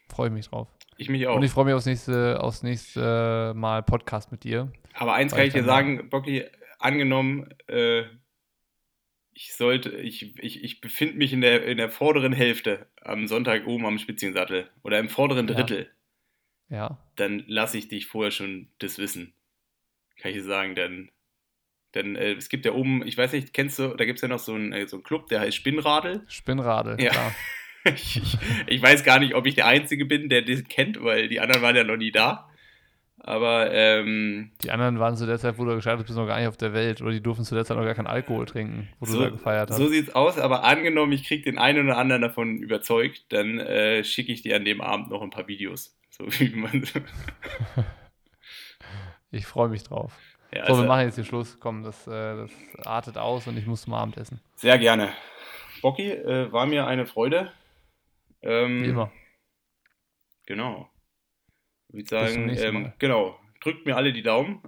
[0.09, 0.67] Freue ich mich drauf.
[0.97, 1.37] Ich mich auch.
[1.37, 4.71] Und ich freue mich aufs nächste, aufs nächste Mal Podcast mit dir.
[4.93, 6.45] Aber eins kann ich dir sagen, Bocky,
[6.77, 8.03] angenommen, äh,
[9.41, 13.65] ich sollte, ich, ich, ich befinde mich in der, in der vorderen Hälfte am Sonntag
[13.67, 15.89] oben am Spitzensattel oder im vorderen Drittel.
[16.67, 16.77] Ja.
[16.77, 17.11] ja.
[17.15, 19.33] Dann lasse ich dich vorher schon das wissen.
[20.19, 21.09] Kann ich dir sagen, denn,
[21.95, 24.27] denn äh, es gibt ja oben, ich weiß nicht, kennst du, da gibt es ja
[24.27, 26.25] noch so einen, äh, so einen Club, der heißt Spinnradel.
[26.27, 27.11] Spinnradel, ja.
[27.11, 27.35] Klar.
[27.95, 28.21] ich,
[28.67, 31.61] ich, weiß gar nicht, ob ich der Einzige bin, der das kennt, weil die anderen
[31.61, 32.49] waren ja noch nie da.
[33.21, 36.47] Aber ähm, die anderen waren zu der Zeit, wo du gestartet bist, noch gar nicht
[36.47, 39.05] auf der Welt oder die durften zu der Zeit noch gar keinen Alkohol trinken, wo
[39.05, 39.77] so, du da gefeiert hast.
[39.77, 44.03] So sieht's aus, aber angenommen, ich krieg den einen oder anderen davon überzeugt, dann äh,
[44.03, 45.97] schicke ich dir an dem Abend noch ein paar Videos.
[46.09, 46.83] So wie man
[49.31, 50.17] Ich freue mich drauf.
[50.51, 51.59] Ja, so, also, wir machen jetzt den Schluss.
[51.59, 52.51] Komm, das, äh, das
[52.85, 54.41] artet aus und ich muss zum Abendessen.
[54.55, 55.13] Sehr gerne.
[55.81, 57.51] Bocky, äh, war mir eine Freude.
[58.41, 59.11] Ähm, Wie immer.
[60.45, 60.89] Genau.
[61.89, 64.61] Ich würde sagen, ähm, genau, drückt mir alle die Daumen.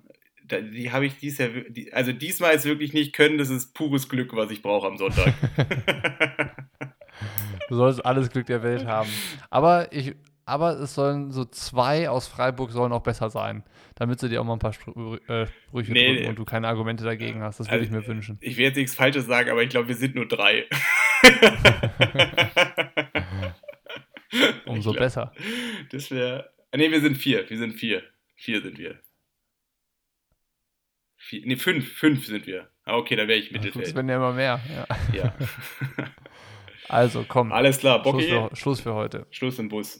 [0.43, 3.73] Da, die habe ich dies Jahr, die, also diesmal ist wirklich nicht können, das ist
[3.73, 5.33] pures Glück, was ich brauche am Sonntag.
[7.69, 9.09] du sollst alles Glück der Welt haben.
[9.49, 10.15] Aber ich,
[10.45, 13.63] aber es sollen so zwei aus Freiburg sollen auch besser sein,
[13.95, 16.67] damit sie dir auch mal ein paar Sprü äh, Sprüche nee, drücken und du keine
[16.67, 17.59] Argumente dagegen hast.
[17.59, 18.37] Das würde also, ich mir wünschen.
[18.41, 20.65] Ich werde jetzt nichts Falsches sagen, aber ich glaube, wir sind nur drei.
[24.65, 25.31] Umso glaub, besser.
[25.91, 26.49] Das wäre.
[26.75, 27.49] Ne, wir sind vier.
[27.49, 28.03] Wir sind vier.
[28.35, 28.99] Vier sind wir.
[31.17, 31.91] Vier, nee, fünf.
[31.93, 32.69] Fünf sind wir.
[32.83, 33.87] Ah, okay, da wäre ich Mittelfeld.
[33.87, 34.59] Es werden ja immer mehr.
[34.73, 34.87] Ja.
[35.13, 35.35] ja.
[36.89, 37.51] also komm.
[37.51, 38.23] Alles klar, Bocky.
[38.23, 39.27] Schluss für, Schluss für heute.
[39.29, 39.99] Schluss im Bus.